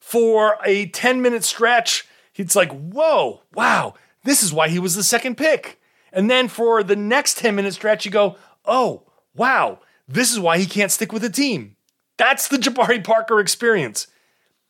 For 0.00 0.58
a 0.64 0.86
10 0.86 1.22
minute 1.22 1.44
stretch, 1.44 2.06
it's 2.34 2.56
like, 2.56 2.70
whoa, 2.72 3.42
wow, 3.54 3.94
this 4.24 4.42
is 4.42 4.52
why 4.52 4.68
he 4.68 4.78
was 4.78 4.94
the 4.94 5.04
second 5.04 5.36
pick. 5.36 5.80
And 6.12 6.30
then 6.30 6.48
for 6.48 6.82
the 6.82 6.96
next 6.96 7.38
10 7.38 7.54
minute 7.54 7.74
stretch, 7.74 8.04
you 8.04 8.10
go, 8.10 8.36
oh, 8.64 9.04
wow, 9.34 9.80
this 10.06 10.32
is 10.32 10.40
why 10.40 10.58
he 10.58 10.66
can't 10.66 10.92
stick 10.92 11.12
with 11.12 11.22
the 11.22 11.30
team. 11.30 11.76
That's 12.18 12.48
the 12.48 12.56
Jabari 12.56 13.02
Parker 13.02 13.40
experience. 13.40 14.06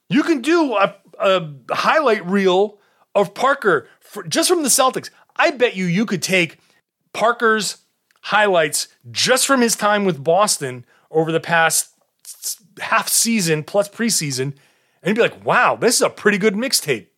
You 0.08 0.22
can 0.22 0.40
do 0.40 0.74
a, 0.74 0.94
a 1.18 1.48
highlight 1.70 2.24
reel 2.26 2.78
of 3.14 3.34
Parker 3.34 3.88
for, 4.00 4.22
just 4.24 4.48
from 4.48 4.62
the 4.62 4.68
Celtics. 4.68 5.10
I 5.36 5.50
bet 5.50 5.76
you 5.76 5.86
you 5.86 6.06
could 6.06 6.22
take 6.22 6.58
Parker's 7.12 7.78
highlights 8.22 8.88
just 9.10 9.46
from 9.46 9.60
his 9.60 9.76
time 9.76 10.04
with 10.04 10.22
Boston 10.22 10.84
over 11.10 11.30
the 11.30 11.40
past 11.40 11.90
half 12.80 13.08
season 13.08 13.62
plus 13.62 13.88
preseason 13.88 14.54
and 15.02 15.10
you'd 15.10 15.16
be 15.16 15.20
like, 15.20 15.44
wow, 15.44 15.76
this 15.76 15.96
is 15.96 16.02
a 16.02 16.08
pretty 16.08 16.38
good 16.38 16.54
mixtape. 16.54 17.08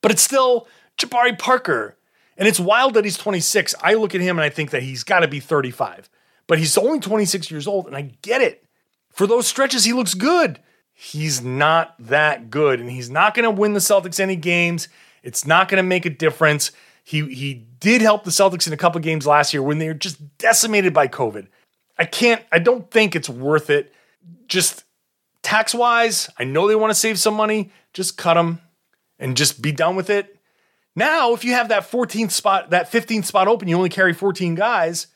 But 0.00 0.12
it's 0.12 0.22
still 0.22 0.68
Jabari 0.96 1.36
Parker 1.36 1.98
and 2.36 2.48
it's 2.48 2.60
wild 2.60 2.94
that 2.94 3.04
he's 3.04 3.18
26. 3.18 3.74
I 3.82 3.94
look 3.94 4.14
at 4.14 4.20
him 4.20 4.38
and 4.38 4.44
I 4.44 4.48
think 4.48 4.70
that 4.70 4.82
he's 4.82 5.04
got 5.04 5.20
to 5.20 5.28
be 5.28 5.40
35. 5.40 6.08
But 6.46 6.58
he's 6.58 6.76
only 6.78 7.00
26 7.00 7.50
years 7.50 7.66
old, 7.66 7.86
and 7.86 7.96
I 7.96 8.12
get 8.22 8.40
it. 8.40 8.64
For 9.10 9.26
those 9.26 9.46
stretches, 9.46 9.84
he 9.84 9.92
looks 9.92 10.14
good. 10.14 10.58
He's 11.04 11.42
not 11.42 11.96
that 11.98 12.48
good, 12.48 12.78
and 12.78 12.88
he's 12.88 13.10
not 13.10 13.34
going 13.34 13.42
to 13.42 13.50
win 13.50 13.72
the 13.72 13.80
Celtics 13.80 14.20
any 14.20 14.36
games. 14.36 14.86
It's 15.24 15.44
not 15.44 15.68
going 15.68 15.82
to 15.82 15.82
make 15.82 16.06
a 16.06 16.10
difference. 16.10 16.70
He 17.02 17.22
he 17.34 17.54
did 17.80 18.02
help 18.02 18.22
the 18.22 18.30
Celtics 18.30 18.68
in 18.68 18.72
a 18.72 18.76
couple 18.76 19.00
games 19.00 19.26
last 19.26 19.52
year 19.52 19.64
when 19.64 19.78
they 19.78 19.88
were 19.88 19.94
just 19.94 20.38
decimated 20.38 20.94
by 20.94 21.08
COVID. 21.08 21.48
I 21.98 22.04
can't. 22.04 22.40
I 22.52 22.60
don't 22.60 22.88
think 22.88 23.16
it's 23.16 23.28
worth 23.28 23.68
it. 23.68 23.92
Just 24.46 24.84
tax 25.42 25.74
wise, 25.74 26.30
I 26.38 26.44
know 26.44 26.68
they 26.68 26.76
want 26.76 26.92
to 26.92 26.98
save 26.98 27.18
some 27.18 27.34
money. 27.34 27.72
Just 27.92 28.16
cut 28.16 28.34
them 28.34 28.60
and 29.18 29.36
just 29.36 29.60
be 29.60 29.72
done 29.72 29.96
with 29.96 30.08
it. 30.08 30.38
Now, 30.94 31.34
if 31.34 31.44
you 31.44 31.54
have 31.54 31.70
that 31.70 31.90
14th 31.90 32.30
spot, 32.30 32.70
that 32.70 32.92
15th 32.92 33.24
spot 33.24 33.48
open, 33.48 33.66
you 33.66 33.76
only 33.76 33.88
carry 33.88 34.12
14 34.12 34.54
guys. 34.54 35.08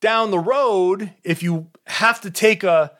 Down 0.00 0.30
the 0.30 0.38
road, 0.38 1.12
if 1.24 1.42
you 1.42 1.72
have 1.86 2.20
to 2.20 2.30
take 2.30 2.62
a, 2.62 2.92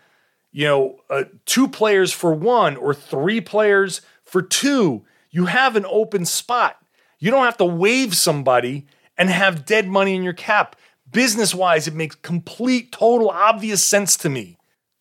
you 0.54 0.64
know, 0.66 1.00
a, 1.10 1.26
two 1.46 1.66
players 1.66 2.12
for 2.12 2.32
one 2.32 2.76
or 2.76 2.94
three 2.94 3.40
players 3.40 4.00
for 4.22 4.40
two, 4.40 5.04
you 5.32 5.46
have 5.46 5.74
an 5.74 5.84
open 5.84 6.24
spot. 6.24 6.76
You 7.18 7.32
don't 7.32 7.44
have 7.44 7.56
to 7.56 7.64
waive 7.64 8.14
somebody 8.14 8.86
and 9.18 9.28
have 9.30 9.66
dead 9.66 9.88
money 9.88 10.14
in 10.14 10.22
your 10.22 10.32
cap. 10.32 10.76
Business 11.10 11.56
wise, 11.56 11.88
it 11.88 11.94
makes 11.94 12.14
complete, 12.14 12.92
total, 12.92 13.30
obvious 13.30 13.82
sense 13.82 14.16
to 14.18 14.28
me. 14.28 14.56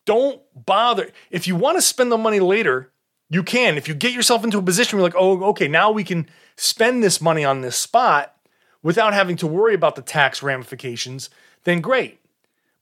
Don't 0.05 0.41
bother. 0.55 1.11
If 1.29 1.47
you 1.47 1.55
want 1.55 1.77
to 1.77 1.83
spend 1.83 2.11
the 2.11 2.17
money 2.17 2.39
later, 2.39 2.91
you 3.29 3.43
can. 3.43 3.77
If 3.77 3.87
you 3.87 3.93
get 3.93 4.11
yourself 4.11 4.43
into 4.43 4.57
a 4.57 4.63
position 4.63 4.97
where 4.97 5.03
you're 5.03 5.11
like, 5.11 5.21
oh, 5.21 5.49
okay, 5.49 5.67
now 5.67 5.91
we 5.91 6.03
can 6.03 6.27
spend 6.55 7.03
this 7.03 7.21
money 7.21 7.45
on 7.45 7.61
this 7.61 7.75
spot 7.75 8.35
without 8.81 9.13
having 9.13 9.35
to 9.35 9.47
worry 9.47 9.75
about 9.75 9.95
the 9.95 10.01
tax 10.01 10.41
ramifications, 10.41 11.29
then 11.63 11.79
great. 11.79 12.19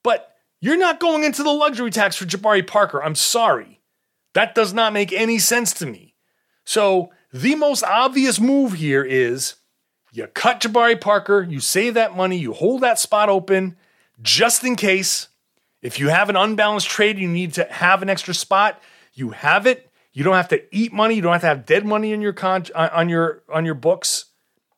But 0.04 0.31
you're 0.62 0.78
not 0.78 1.00
going 1.00 1.24
into 1.24 1.44
the 1.44 1.52
luxury 1.52 1.92
tax 1.92 2.16
for 2.16 2.26
Jabari 2.26 2.66
Parker. 2.66 3.04
I'm 3.04 3.16
sorry. 3.16 3.82
That 4.34 4.56
does 4.56 4.74
not 4.74 4.94
make 4.94 5.12
any 5.12 5.40
sense 5.40 5.74
to 5.74 5.86
me. 5.86 6.16
So, 6.64 7.12
the 7.34 7.56
most 7.56 7.84
obvious 7.84 8.40
move 8.40 8.74
here 8.74 9.04
is 9.04 9.56
you 10.12 10.28
cut 10.28 10.62
Jabari 10.62 11.00
Parker, 11.00 11.42
you 11.42 11.60
save 11.60 11.96
that 11.96 12.16
money, 12.16 12.38
you 12.38 12.54
hold 12.54 12.82
that 12.82 13.00
spot 13.00 13.30
open 13.30 13.76
just 14.22 14.64
in 14.64 14.76
case. 14.76 15.28
If 15.82 16.00
you 16.00 16.10
have 16.10 16.30
an 16.30 16.36
unbalanced 16.36 16.90
trade, 16.90 17.18
you 17.18 17.28
need 17.28 17.54
to 17.56 17.64
have 17.66 18.02
an 18.04 18.10
extra 18.10 18.34
spot, 18.34 18.82
you 19.14 19.32
have 19.32 19.66
it. 19.66 19.92
You 20.14 20.24
don't 20.24 20.36
have 20.36 20.50
to 20.50 20.76
eat 20.76 20.92
money. 20.92 21.16
You 21.16 21.22
don't 21.22 21.32
have 21.32 21.42
to 21.42 21.48
have 21.48 21.66
dead 21.66 21.86
money 21.86 22.12
in 22.12 22.22
your 22.22 22.34
con- 22.34 22.66
uh, 22.76 22.90
on 22.92 23.10
your 23.10 23.44
on 23.50 23.66
your 23.66 23.76
books. 23.76 24.26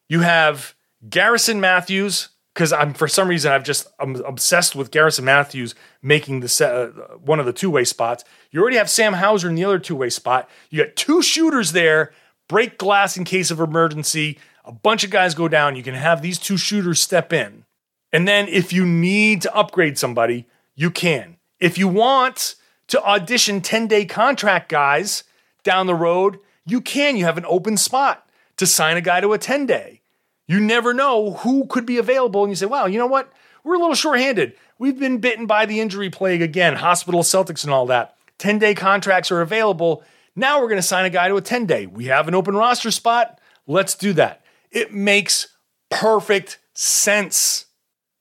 You 0.08 0.20
have 0.20 0.76
Garrison 1.10 1.60
Matthews 1.60 2.30
because 2.54 2.72
I'm 2.72 2.94
for 2.94 3.08
some 3.08 3.28
reason 3.28 3.52
I've 3.52 3.64
just 3.64 3.88
I'm 4.00 4.16
obsessed 4.18 4.76
with 4.76 4.92
Garrison 4.92 5.26
Matthews 5.26 5.74
making 6.02 6.42
the 6.42 6.48
set, 6.48 6.74
uh, 6.74 6.88
one 7.24 7.40
of 7.40 7.46
the 7.46 7.54
two 7.54 7.70
way 7.70 7.84
spots. 7.84 8.24
You 8.52 8.62
already 8.62 8.78
have 8.78 8.90
Sam 8.90 9.14
Hauser 9.14 9.50
in 9.50 9.56
the 9.56 9.66
other 9.66 9.80
two 9.80 9.96
way 9.96 10.10
spot. 10.10 10.50
You 10.70 10.84
got 10.84 10.96
two 10.96 11.22
shooters 11.22 11.72
there. 11.72 12.14
Break 12.48 12.78
glass 12.78 13.18
in 13.18 13.24
case 13.24 13.52
of 13.52 13.60
emergency. 13.60 14.38
A 14.66 14.72
bunch 14.72 15.04
of 15.04 15.10
guys 15.10 15.34
go 15.34 15.48
down. 15.48 15.76
You 15.76 15.84
can 15.84 15.96
have 15.96 16.22
these 16.22 16.38
two 16.38 16.58
shooters 16.58 17.02
step 17.02 17.34
in, 17.34 17.66
and 18.12 18.28
then 18.28 18.48
if 18.48 18.72
you 18.72 18.86
need 18.86 19.42
to 19.42 19.56
upgrade 19.56 19.98
somebody, 19.98 20.48
you 20.76 20.92
can. 20.92 21.38
If 21.60 21.78
you 21.78 21.88
want 21.88 22.56
to 22.88 23.04
audition 23.04 23.62
10 23.62 23.88
day 23.88 24.06
contract 24.06 24.70
guys 24.70 25.24
down 25.64 25.88
the 25.88 25.96
road, 25.96 26.40
you 26.66 26.82
can. 26.82 27.18
You 27.18 27.26
have 27.26 27.38
an 27.38 27.46
open 27.48 27.78
spot 27.78 28.30
to 28.58 28.68
sign 28.68 28.98
a 28.98 29.02
guy 29.02 29.22
to 29.22 29.34
a 29.34 29.38
10 29.38 29.66
day. 29.66 30.03
You 30.48 30.60
never 30.60 30.94
know 30.94 31.34
who 31.34 31.66
could 31.68 31.86
be 31.86 31.98
available. 31.98 32.44
And 32.44 32.52
you 32.52 32.56
say, 32.56 32.66
wow, 32.66 32.86
you 32.86 32.98
know 32.98 33.08
what? 33.08 33.32
We're 33.64 33.76
a 33.76 33.80
little 33.80 33.96
shorthanded. 33.96 34.54
We've 34.78 35.00
been 35.00 35.20
bitten 35.20 35.46
by 35.46 35.66
the 35.66 35.80
injury 35.80 36.10
plague 36.10 36.42
again, 36.42 36.76
hospital 36.76 37.24
Celtics 37.24 37.64
and 37.64 37.74
all 37.74 37.86
that. 37.88 38.18
10 38.40 38.60
day 38.60 38.74
contracts 38.76 39.32
are 39.32 39.42
available. 39.42 40.04
Now 40.36 40.60
we're 40.60 40.68
going 40.68 40.82
to 40.82 40.88
sign 40.88 41.06
a 41.06 41.10
guy 41.10 41.28
to 41.28 41.36
a 41.36 41.42
10 41.42 41.66
day. 41.66 41.86
We 41.86 42.06
have 42.06 42.28
an 42.28 42.36
open 42.36 42.56
roster 42.56 42.92
spot. 42.92 43.40
Let's 43.68 43.96
do 43.96 44.14
that. 44.14 44.44
It 44.72 44.94
makes 44.94 45.48
perfect 45.90 46.60
sense. 46.74 47.68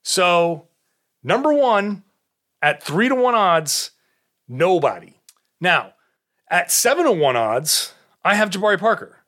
So, 0.04 0.68
number 1.24 1.52
one, 1.52 2.04
at 2.60 2.82
three 2.82 3.08
to 3.08 3.14
one 3.14 3.34
odds, 3.34 3.92
nobody. 4.46 5.14
Now, 5.60 5.94
at 6.48 6.70
seven 6.70 7.04
to 7.04 7.12
one 7.12 7.36
odds, 7.36 7.94
I 8.24 8.34
have 8.34 8.50
Jabari 8.50 8.78
Parker. 8.78 9.21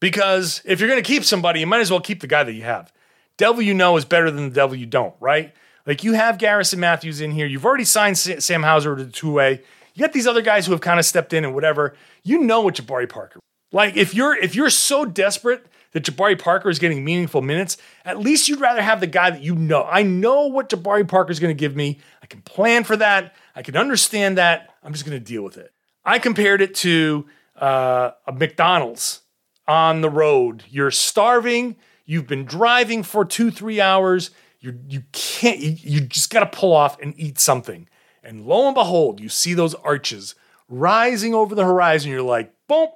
Because 0.00 0.62
if 0.64 0.80
you're 0.80 0.88
going 0.88 1.02
to 1.02 1.06
keep 1.06 1.24
somebody, 1.24 1.60
you 1.60 1.66
might 1.66 1.80
as 1.80 1.90
well 1.90 2.00
keep 2.00 2.20
the 2.20 2.26
guy 2.26 2.44
that 2.44 2.52
you 2.52 2.62
have. 2.62 2.92
Devil 3.36 3.62
you 3.62 3.74
know 3.74 3.96
is 3.96 4.04
better 4.04 4.30
than 4.30 4.48
the 4.48 4.54
devil 4.54 4.76
you 4.76 4.86
don't, 4.86 5.14
right? 5.20 5.54
Like 5.86 6.04
you 6.04 6.12
have 6.12 6.38
Garrison 6.38 6.80
Matthews 6.80 7.20
in 7.20 7.30
here. 7.30 7.46
You've 7.46 7.64
already 7.64 7.84
signed 7.84 8.18
Sam 8.18 8.62
Hauser 8.62 8.96
to 8.96 9.06
two 9.06 9.32
way. 9.32 9.62
You 9.94 10.00
got 10.00 10.12
these 10.12 10.26
other 10.26 10.42
guys 10.42 10.66
who 10.66 10.72
have 10.72 10.80
kind 10.80 10.98
of 10.98 11.06
stepped 11.06 11.32
in 11.32 11.44
and 11.44 11.54
whatever. 11.54 11.96
You 12.22 12.38
know 12.38 12.60
what 12.60 12.74
Jabari 12.74 13.08
Parker. 13.08 13.40
Like 13.72 13.96
if 13.96 14.14
you're 14.14 14.36
if 14.36 14.54
you're 14.54 14.70
so 14.70 15.04
desperate 15.04 15.66
that 15.92 16.04
Jabari 16.04 16.38
Parker 16.38 16.68
is 16.68 16.78
getting 16.78 17.04
meaningful 17.04 17.42
minutes, 17.42 17.78
at 18.04 18.18
least 18.18 18.48
you'd 18.48 18.60
rather 18.60 18.82
have 18.82 19.00
the 19.00 19.06
guy 19.06 19.30
that 19.30 19.42
you 19.42 19.54
know. 19.54 19.84
I 19.84 20.02
know 20.02 20.46
what 20.46 20.68
Jabari 20.68 21.06
Parker 21.08 21.30
is 21.30 21.40
going 21.40 21.54
to 21.54 21.58
give 21.58 21.74
me. 21.74 21.98
I 22.22 22.26
can 22.26 22.42
plan 22.42 22.84
for 22.84 22.96
that. 22.96 23.34
I 23.56 23.62
can 23.62 23.76
understand 23.76 24.38
that. 24.38 24.74
I'm 24.82 24.92
just 24.92 25.06
going 25.06 25.18
to 25.18 25.24
deal 25.24 25.42
with 25.42 25.56
it. 25.56 25.72
I 26.04 26.18
compared 26.18 26.60
it 26.60 26.74
to 26.76 27.26
uh, 27.56 28.10
a 28.26 28.32
McDonald's 28.32 29.20
on 29.68 30.00
the 30.00 30.10
road. 30.10 30.64
You're 30.68 30.90
starving. 30.90 31.76
You've 32.06 32.26
been 32.26 32.46
driving 32.46 33.02
for 33.02 33.24
two, 33.24 33.50
three 33.50 33.80
hours. 33.80 34.30
You 34.60 34.78
you 34.88 35.02
can't. 35.12 35.60
You, 35.60 35.76
you 35.78 36.00
just 36.00 36.30
got 36.30 36.40
to 36.40 36.58
pull 36.58 36.72
off 36.72 36.98
and 37.00 37.14
eat 37.16 37.38
something. 37.38 37.88
And 38.24 38.46
lo 38.46 38.66
and 38.66 38.74
behold, 38.74 39.20
you 39.20 39.28
see 39.28 39.54
those 39.54 39.74
arches 39.74 40.34
rising 40.68 41.34
over 41.34 41.54
the 41.54 41.64
horizon. 41.64 42.10
You're 42.10 42.22
like, 42.22 42.52
boom! 42.66 42.88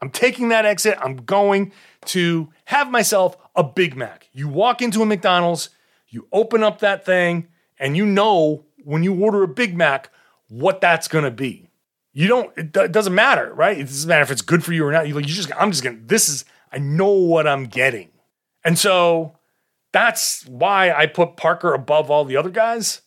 I'm 0.00 0.10
taking 0.10 0.48
that 0.48 0.64
exit. 0.64 0.98
I'm 1.00 1.16
going 1.16 1.72
to 2.06 2.48
have 2.64 2.90
myself 2.90 3.36
a 3.54 3.62
Big 3.62 3.96
Mac. 3.96 4.28
You 4.32 4.48
walk 4.48 4.80
into 4.82 5.02
a 5.02 5.06
McDonald's, 5.06 5.70
you 6.08 6.26
open 6.32 6.62
up 6.62 6.78
that 6.80 7.04
thing, 7.04 7.48
and 7.78 7.96
you 7.96 8.06
know 8.06 8.64
when 8.84 9.02
you 9.02 9.14
order 9.14 9.42
a 9.42 9.48
Big 9.48 9.76
Mac 9.76 10.10
what 10.48 10.80
that's 10.80 11.08
going 11.08 11.24
to 11.24 11.30
be 11.30 11.67
you 12.18 12.26
don't 12.26 12.52
it 12.58 12.72
doesn't 12.72 13.14
matter 13.14 13.54
right? 13.54 13.78
It 13.78 13.84
doesn't 13.84 14.08
matter 14.08 14.22
if 14.22 14.32
it's 14.32 14.42
good 14.42 14.64
for 14.64 14.72
you 14.72 14.84
or 14.84 14.90
not. 14.90 15.06
You 15.06 15.14
like 15.14 15.28
you 15.28 15.34
just 15.34 15.52
i'm 15.56 15.70
just 15.70 15.84
gonna 15.84 16.00
this 16.04 16.28
is 16.28 16.44
i 16.72 16.78
know 16.78 17.12
what 17.12 17.46
i'm 17.46 17.66
getting. 17.66 18.10
And 18.64 18.76
so 18.76 19.36
that's 19.92 20.44
why 20.46 20.90
i 20.90 21.06
put 21.06 21.36
parker 21.36 21.74
above 21.74 22.10
all 22.10 22.24
the 22.24 22.36
other 22.36 22.50
guys 22.50 23.02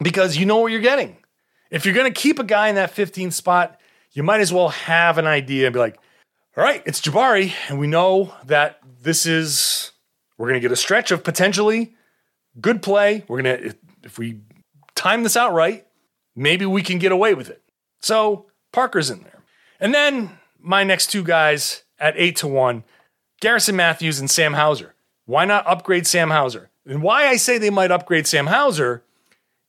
because 0.00 0.38
you 0.38 0.46
know 0.46 0.56
what 0.56 0.72
you're 0.72 0.80
getting. 0.80 1.18
If 1.70 1.84
you're 1.84 1.94
gonna 1.94 2.10
keep 2.10 2.38
a 2.38 2.44
guy 2.44 2.68
in 2.68 2.76
that 2.76 2.94
15th 2.94 3.34
spot 3.34 3.78
you 4.12 4.22
might 4.22 4.40
as 4.40 4.54
well 4.54 4.70
have 4.70 5.18
an 5.18 5.26
idea 5.26 5.66
and 5.66 5.74
be 5.74 5.78
like 5.78 5.98
all 6.56 6.64
right 6.64 6.82
it's 6.86 7.02
jabari 7.02 7.52
and 7.68 7.78
we 7.78 7.86
know 7.86 8.32
that 8.46 8.78
this 9.02 9.26
is 9.26 9.92
we're 10.38 10.48
gonna 10.48 10.60
get 10.60 10.72
a 10.72 10.76
stretch 10.76 11.10
of 11.10 11.22
potentially 11.22 11.94
good 12.58 12.80
play. 12.80 13.22
We're 13.28 13.42
gonna 13.42 13.74
if 14.02 14.18
we 14.18 14.40
time 14.94 15.24
this 15.24 15.36
out 15.36 15.52
right 15.52 15.86
maybe 16.34 16.64
we 16.64 16.80
can 16.80 16.98
get 16.98 17.12
away 17.12 17.34
with 17.34 17.50
it 17.50 17.62
so 18.00 18.46
Parker's 18.72 19.10
in 19.10 19.22
there. 19.22 19.42
And 19.80 19.94
then 19.94 20.38
my 20.60 20.84
next 20.84 21.08
two 21.08 21.22
guys 21.22 21.82
at 21.98 22.14
eight 22.16 22.36
to 22.36 22.46
one 22.46 22.84
Garrison 23.40 23.76
Matthews 23.76 24.18
and 24.20 24.30
Sam 24.30 24.54
Hauser. 24.54 24.94
Why 25.26 25.44
not 25.44 25.66
upgrade 25.66 26.06
Sam 26.06 26.30
Hauser? 26.30 26.70
And 26.86 27.02
why 27.02 27.26
I 27.26 27.36
say 27.36 27.58
they 27.58 27.70
might 27.70 27.90
upgrade 27.90 28.26
Sam 28.26 28.46
Hauser 28.46 29.02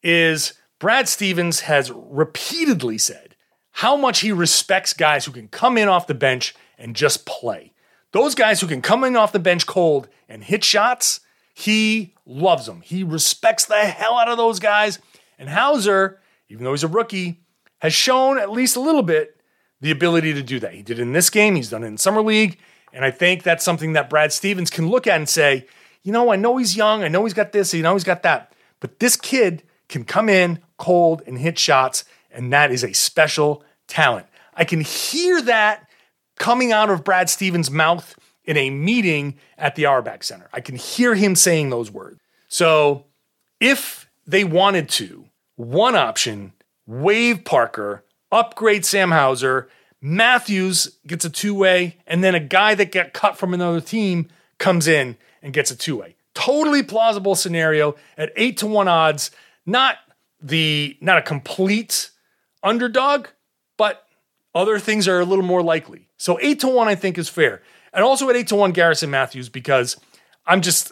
is 0.03 0.53
Brad 0.79 1.07
Stevens 1.07 1.61
has 1.61 1.91
repeatedly 1.91 2.97
said 2.97 3.35
how 3.71 3.97
much 3.97 4.21
he 4.21 4.31
respects 4.31 4.93
guys 4.93 5.25
who 5.25 5.31
can 5.31 5.47
come 5.47 5.77
in 5.77 5.87
off 5.87 6.07
the 6.07 6.13
bench 6.13 6.55
and 6.77 6.95
just 6.95 7.25
play. 7.25 7.73
Those 8.11 8.35
guys 8.35 8.61
who 8.61 8.67
can 8.67 8.81
come 8.81 9.03
in 9.03 9.15
off 9.15 9.31
the 9.31 9.39
bench 9.39 9.65
cold 9.65 10.07
and 10.29 10.43
hit 10.43 10.63
shots, 10.63 11.19
he 11.53 12.13
loves 12.25 12.65
them. 12.65 12.81
He 12.81 13.03
respects 13.03 13.65
the 13.65 13.75
hell 13.75 14.17
out 14.17 14.29
of 14.29 14.37
those 14.37 14.59
guys. 14.59 14.99
And 15.37 15.49
Hauser, 15.49 16.19
even 16.49 16.63
though 16.63 16.71
he's 16.71 16.83
a 16.83 16.87
rookie, 16.87 17.41
has 17.79 17.93
shown 17.93 18.37
at 18.39 18.51
least 18.51 18.75
a 18.75 18.81
little 18.81 19.03
bit 19.03 19.39
the 19.81 19.91
ability 19.91 20.33
to 20.33 20.41
do 20.41 20.59
that. 20.59 20.73
He 20.73 20.81
did 20.81 20.99
in 20.99 21.13
this 21.13 21.29
game, 21.29 21.55
he's 21.55 21.69
done 21.69 21.83
it 21.83 21.87
in 21.87 21.97
Summer 21.97 22.21
League. 22.21 22.57
And 22.93 23.05
I 23.05 23.11
think 23.11 23.43
that's 23.43 23.63
something 23.63 23.93
that 23.93 24.09
Brad 24.09 24.33
Stevens 24.33 24.69
can 24.69 24.89
look 24.89 25.07
at 25.07 25.17
and 25.17 25.29
say, 25.29 25.67
you 26.03 26.11
know, 26.11 26.31
I 26.31 26.35
know 26.35 26.57
he's 26.57 26.75
young, 26.75 27.03
I 27.03 27.09
know 27.09 27.23
he's 27.25 27.33
got 27.33 27.51
this, 27.51 27.75
I 27.75 27.79
know 27.79 27.93
he's 27.93 28.03
got 28.03 28.23
that, 28.23 28.53
but 28.79 28.99
this 28.99 29.15
kid 29.15 29.63
can 29.89 30.03
come 30.03 30.29
in 30.29 30.59
cold 30.77 31.21
and 31.27 31.37
hit 31.37 31.59
shots, 31.59 32.05
and 32.31 32.51
that 32.53 32.71
is 32.71 32.83
a 32.83 32.93
special 32.93 33.63
talent. 33.87 34.25
I 34.53 34.63
can 34.63 34.81
hear 34.81 35.41
that 35.43 35.89
coming 36.39 36.71
out 36.71 36.89
of 36.89 37.03
Brad 37.03 37.29
Stevens' 37.29 37.69
mouth 37.69 38.15
in 38.45 38.57
a 38.57 38.69
meeting 38.69 39.35
at 39.57 39.75
the 39.75 39.85
Auerbach 39.85 40.23
Center. 40.23 40.49
I 40.53 40.61
can 40.61 40.75
hear 40.75 41.13
him 41.13 41.35
saying 41.35 41.69
those 41.69 41.91
words. 41.91 42.19
So 42.47 43.05
if 43.59 44.09
they 44.25 44.43
wanted 44.43 44.89
to, 44.89 45.25
one 45.55 45.95
option 45.95 46.53
waive 46.87 47.43
Parker, 47.43 48.03
upgrade 48.31 48.85
Sam 48.85 49.11
Hauser. 49.11 49.69
Matthews 50.01 50.97
gets 51.05 51.25
a 51.25 51.29
two 51.29 51.53
way, 51.53 51.97
and 52.07 52.23
then 52.23 52.33
a 52.33 52.39
guy 52.39 52.73
that 52.75 52.91
got 52.91 53.13
cut 53.13 53.37
from 53.37 53.53
another 53.53 53.81
team 53.81 54.29
comes 54.57 54.87
in 54.87 55.17
and 55.41 55.53
gets 55.53 55.69
a 55.69 55.75
two 55.75 55.97
way. 55.97 56.15
Totally 56.33 56.83
plausible 56.83 57.35
scenario 57.35 57.95
at 58.17 58.31
eight 58.35 58.57
to 58.57 58.67
one 58.67 58.87
odds. 58.87 59.31
Not 59.65 59.97
the 60.41 60.97
not 61.01 61.17
a 61.17 61.21
complete 61.21 62.11
underdog, 62.63 63.27
but 63.75 64.05
other 64.53 64.79
things 64.79 65.07
are 65.07 65.19
a 65.19 65.25
little 65.25 65.45
more 65.45 65.63
likely. 65.63 66.07
So 66.17 66.39
eight 66.41 66.59
to 66.61 66.67
one, 66.67 66.87
I 66.87 66.95
think, 66.95 67.17
is 67.17 67.29
fair. 67.29 67.61
And 67.93 68.03
also 68.03 68.29
at 68.29 68.35
eight 68.35 68.47
to 68.47 68.55
one, 68.55 68.71
Garrison 68.71 69.09
Matthews, 69.09 69.49
because 69.49 69.97
I'm 70.45 70.61
just 70.61 70.91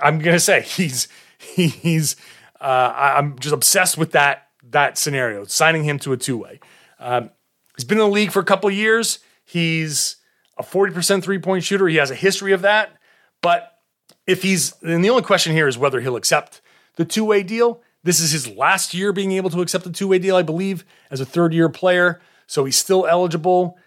I'm 0.00 0.18
gonna 0.18 0.40
say 0.40 0.62
he's 0.66 1.08
he's 1.38 2.16
uh, 2.60 2.92
I'm 2.96 3.38
just 3.38 3.54
obsessed 3.54 3.96
with 3.96 4.12
that 4.12 4.41
that 4.72 4.98
scenario, 4.98 5.44
signing 5.44 5.84
him 5.84 5.98
to 6.00 6.12
a 6.12 6.16
two 6.16 6.36
way. 6.36 6.60
Um, 6.98 7.30
he's 7.76 7.84
been 7.84 7.98
in 7.98 8.04
the 8.04 8.10
league 8.10 8.32
for 8.32 8.40
a 8.40 8.44
couple 8.44 8.70
years. 8.70 9.18
He's 9.44 10.16
a 10.58 10.62
40% 10.62 11.22
three 11.22 11.38
point 11.38 11.64
shooter. 11.64 11.88
He 11.88 11.96
has 11.96 12.10
a 12.10 12.14
history 12.14 12.52
of 12.52 12.62
that. 12.62 12.92
But 13.40 13.78
if 14.26 14.42
he's, 14.42 14.74
and 14.82 15.04
the 15.04 15.10
only 15.10 15.22
question 15.22 15.52
here 15.52 15.68
is 15.68 15.78
whether 15.78 16.00
he'll 16.00 16.16
accept 16.16 16.60
the 16.96 17.04
two 17.04 17.24
way 17.24 17.42
deal. 17.42 17.82
This 18.04 18.18
is 18.18 18.32
his 18.32 18.48
last 18.48 18.94
year 18.94 19.12
being 19.12 19.32
able 19.32 19.50
to 19.50 19.60
accept 19.60 19.86
a 19.86 19.92
two 19.92 20.08
way 20.08 20.18
deal, 20.18 20.36
I 20.36 20.42
believe, 20.42 20.84
as 21.10 21.20
a 21.20 21.26
third 21.26 21.54
year 21.54 21.68
player. 21.68 22.20
So 22.46 22.64
he's 22.64 22.76
still 22.76 23.06
eligible. 23.06 23.78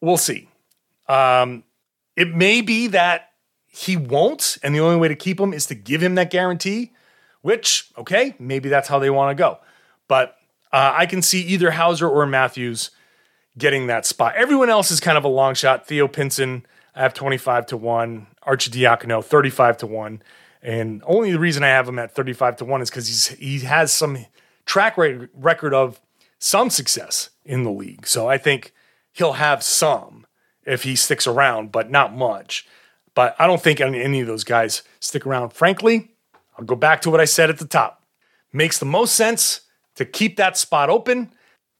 We'll 0.00 0.16
see. 0.16 0.48
Um, 1.08 1.64
it 2.16 2.34
may 2.34 2.60
be 2.60 2.88
that 2.88 3.32
he 3.66 3.96
won't, 3.96 4.58
and 4.62 4.74
the 4.74 4.80
only 4.80 4.96
way 4.96 5.08
to 5.08 5.14
keep 5.14 5.38
him 5.38 5.52
is 5.52 5.66
to 5.66 5.74
give 5.74 6.02
him 6.02 6.16
that 6.16 6.30
guarantee, 6.30 6.92
which, 7.42 7.90
okay, 7.96 8.34
maybe 8.38 8.68
that's 8.68 8.88
how 8.88 8.98
they 8.98 9.10
want 9.10 9.36
to 9.36 9.40
go. 9.40 9.58
But 10.08 10.36
uh, 10.72 10.94
I 10.96 11.06
can 11.06 11.22
see 11.22 11.42
either 11.42 11.70
Hauser 11.72 12.08
or 12.08 12.26
Matthews 12.26 12.90
getting 13.56 13.86
that 13.88 14.06
spot. 14.06 14.34
Everyone 14.36 14.70
else 14.70 14.90
is 14.90 15.00
kind 15.00 15.18
of 15.18 15.24
a 15.24 15.28
long 15.28 15.54
shot. 15.54 15.86
Theo 15.86 16.08
Pinson, 16.08 16.64
I 16.94 17.02
have 17.02 17.14
25 17.14 17.66
to 17.66 17.76
1. 17.76 18.26
Arcidiacono, 18.46 19.22
35 19.22 19.78
to 19.78 19.86
1. 19.86 20.22
And 20.62 21.02
only 21.06 21.30
the 21.30 21.38
reason 21.38 21.62
I 21.62 21.68
have 21.68 21.88
him 21.88 21.98
at 21.98 22.14
35 22.14 22.56
to 22.56 22.64
1 22.64 22.82
is 22.82 22.90
because 22.90 23.06
he's 23.06 23.28
he 23.28 23.60
has 23.60 23.92
some 23.92 24.26
track 24.64 24.96
record 24.96 25.74
of 25.74 26.00
some 26.38 26.70
success 26.70 27.30
in 27.44 27.62
the 27.62 27.70
league. 27.70 28.06
So 28.06 28.28
I 28.28 28.38
think 28.38 28.72
he'll 29.12 29.34
have 29.34 29.62
some 29.62 30.26
if 30.64 30.82
he 30.82 30.96
sticks 30.96 31.26
around, 31.26 31.72
but 31.72 31.90
not 31.90 32.14
much. 32.14 32.66
But 33.14 33.34
I 33.38 33.46
don't 33.46 33.62
think 33.62 33.80
any 33.80 34.20
of 34.20 34.26
those 34.26 34.44
guys 34.44 34.82
stick 35.00 35.26
around. 35.26 35.52
Frankly, 35.52 36.12
I'll 36.56 36.64
go 36.64 36.76
back 36.76 37.00
to 37.02 37.10
what 37.10 37.20
I 37.20 37.24
said 37.24 37.50
at 37.50 37.58
the 37.58 37.66
top. 37.66 38.02
Makes 38.52 38.78
the 38.78 38.86
most 38.86 39.14
sense 39.14 39.62
to 39.98 40.04
keep 40.04 40.36
that 40.36 40.56
spot 40.56 40.88
open. 40.88 41.32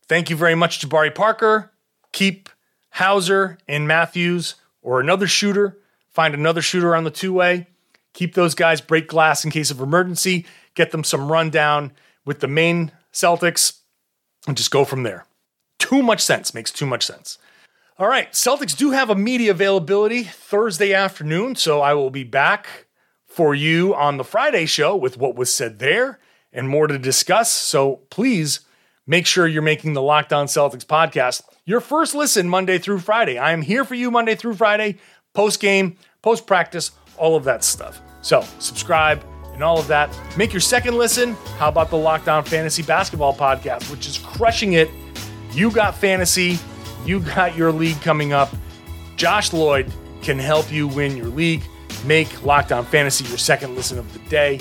Thank 0.08 0.28
you 0.28 0.34
very 0.34 0.56
much, 0.56 0.80
Jabari 0.80 1.14
Parker. 1.14 1.70
Keep 2.12 2.48
Hauser 2.90 3.58
and 3.68 3.86
Matthews 3.86 4.56
or 4.82 4.98
another 4.98 5.28
shooter. 5.28 5.78
Find 6.08 6.34
another 6.34 6.60
shooter 6.60 6.96
on 6.96 7.04
the 7.04 7.12
two 7.12 7.32
way. 7.32 7.68
Keep 8.14 8.34
those 8.34 8.56
guys, 8.56 8.80
break 8.80 9.06
glass 9.06 9.44
in 9.44 9.52
case 9.52 9.70
of 9.70 9.80
emergency, 9.80 10.46
get 10.74 10.90
them 10.90 11.04
some 11.04 11.30
rundown 11.30 11.92
with 12.24 12.40
the 12.40 12.48
main 12.48 12.90
Celtics, 13.12 13.78
and 14.48 14.56
just 14.56 14.72
go 14.72 14.84
from 14.84 15.04
there. 15.04 15.24
Too 15.78 16.02
much 16.02 16.20
sense, 16.20 16.52
makes 16.52 16.72
too 16.72 16.86
much 16.86 17.06
sense. 17.06 17.38
All 17.98 18.08
right, 18.08 18.32
Celtics 18.32 18.76
do 18.76 18.90
have 18.90 19.10
a 19.10 19.14
media 19.14 19.52
availability 19.52 20.24
Thursday 20.24 20.92
afternoon, 20.92 21.54
so 21.54 21.80
I 21.80 21.94
will 21.94 22.10
be 22.10 22.24
back 22.24 22.86
for 23.26 23.54
you 23.54 23.94
on 23.94 24.16
the 24.16 24.24
Friday 24.24 24.66
show 24.66 24.96
with 24.96 25.16
what 25.16 25.36
was 25.36 25.54
said 25.54 25.78
there 25.78 26.18
and 26.52 26.68
more 26.68 26.86
to 26.86 26.98
discuss. 26.98 27.50
So 27.50 27.96
please 28.10 28.60
make 29.06 29.26
sure 29.26 29.46
you're 29.46 29.62
making 29.62 29.94
the 29.94 30.02
Locked 30.02 30.32
On 30.32 30.46
Celtics 30.46 30.84
podcast 30.84 31.42
your 31.64 31.80
first 31.80 32.14
listen 32.14 32.48
Monday 32.48 32.78
through 32.78 33.00
Friday. 33.00 33.38
I 33.38 33.52
am 33.52 33.62
here 33.62 33.84
for 33.84 33.94
you 33.94 34.10
Monday 34.10 34.34
through 34.34 34.54
Friday, 34.54 34.96
post 35.34 35.60
game, 35.60 35.96
post 36.22 36.46
practice, 36.46 36.92
all 37.16 37.36
of 37.36 37.44
that 37.44 37.62
stuff. 37.62 38.00
So 38.22 38.44
subscribe 38.58 39.22
and 39.52 39.62
all 39.62 39.78
of 39.78 39.86
that. 39.88 40.08
Make 40.36 40.52
your 40.52 40.60
second 40.60 40.96
listen. 40.96 41.34
How 41.58 41.68
about 41.68 41.90
the 41.90 41.96
Locked 41.96 42.28
On 42.28 42.44
Fantasy 42.44 42.82
Basketball 42.82 43.34
podcast, 43.34 43.90
which 43.90 44.06
is 44.06 44.18
crushing 44.18 44.74
it? 44.74 44.88
You 45.52 45.70
got 45.70 45.96
fantasy, 45.96 46.58
you 47.04 47.20
got 47.20 47.56
your 47.56 47.72
league 47.72 48.00
coming 48.02 48.32
up. 48.32 48.50
Josh 49.16 49.52
Lloyd 49.52 49.92
can 50.22 50.38
help 50.38 50.70
you 50.70 50.86
win 50.88 51.16
your 51.16 51.26
league. 51.26 51.62
Make 52.06 52.44
Locked 52.44 52.72
On 52.72 52.84
Fantasy 52.84 53.24
your 53.24 53.38
second 53.38 53.74
listen 53.74 53.98
of 53.98 54.10
the 54.12 54.20
day. 54.30 54.60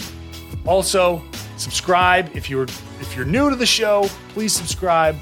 Also, 0.65 1.23
subscribe 1.57 2.35
if 2.35 2.49
you're 2.49 2.63
if 2.99 3.15
you're 3.15 3.25
new 3.25 3.49
to 3.49 3.55
the 3.55 3.65
show. 3.65 4.09
Please 4.29 4.53
subscribe 4.53 5.15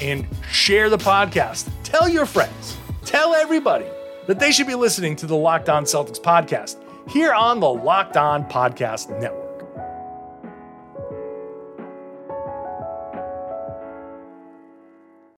and 0.00 0.26
share 0.50 0.90
the 0.90 0.98
podcast. 0.98 1.68
Tell 1.82 2.08
your 2.08 2.26
friends. 2.26 2.76
Tell 3.04 3.34
everybody 3.34 3.86
that 4.26 4.38
they 4.38 4.52
should 4.52 4.66
be 4.66 4.74
listening 4.74 5.16
to 5.16 5.26
the 5.26 5.36
Locked 5.36 5.68
On 5.68 5.84
Celtics 5.84 6.20
podcast 6.20 6.76
here 7.08 7.32
on 7.32 7.60
the 7.60 7.68
Locked 7.68 8.16
On 8.16 8.44
Podcast 8.44 9.10
Network. 9.20 9.43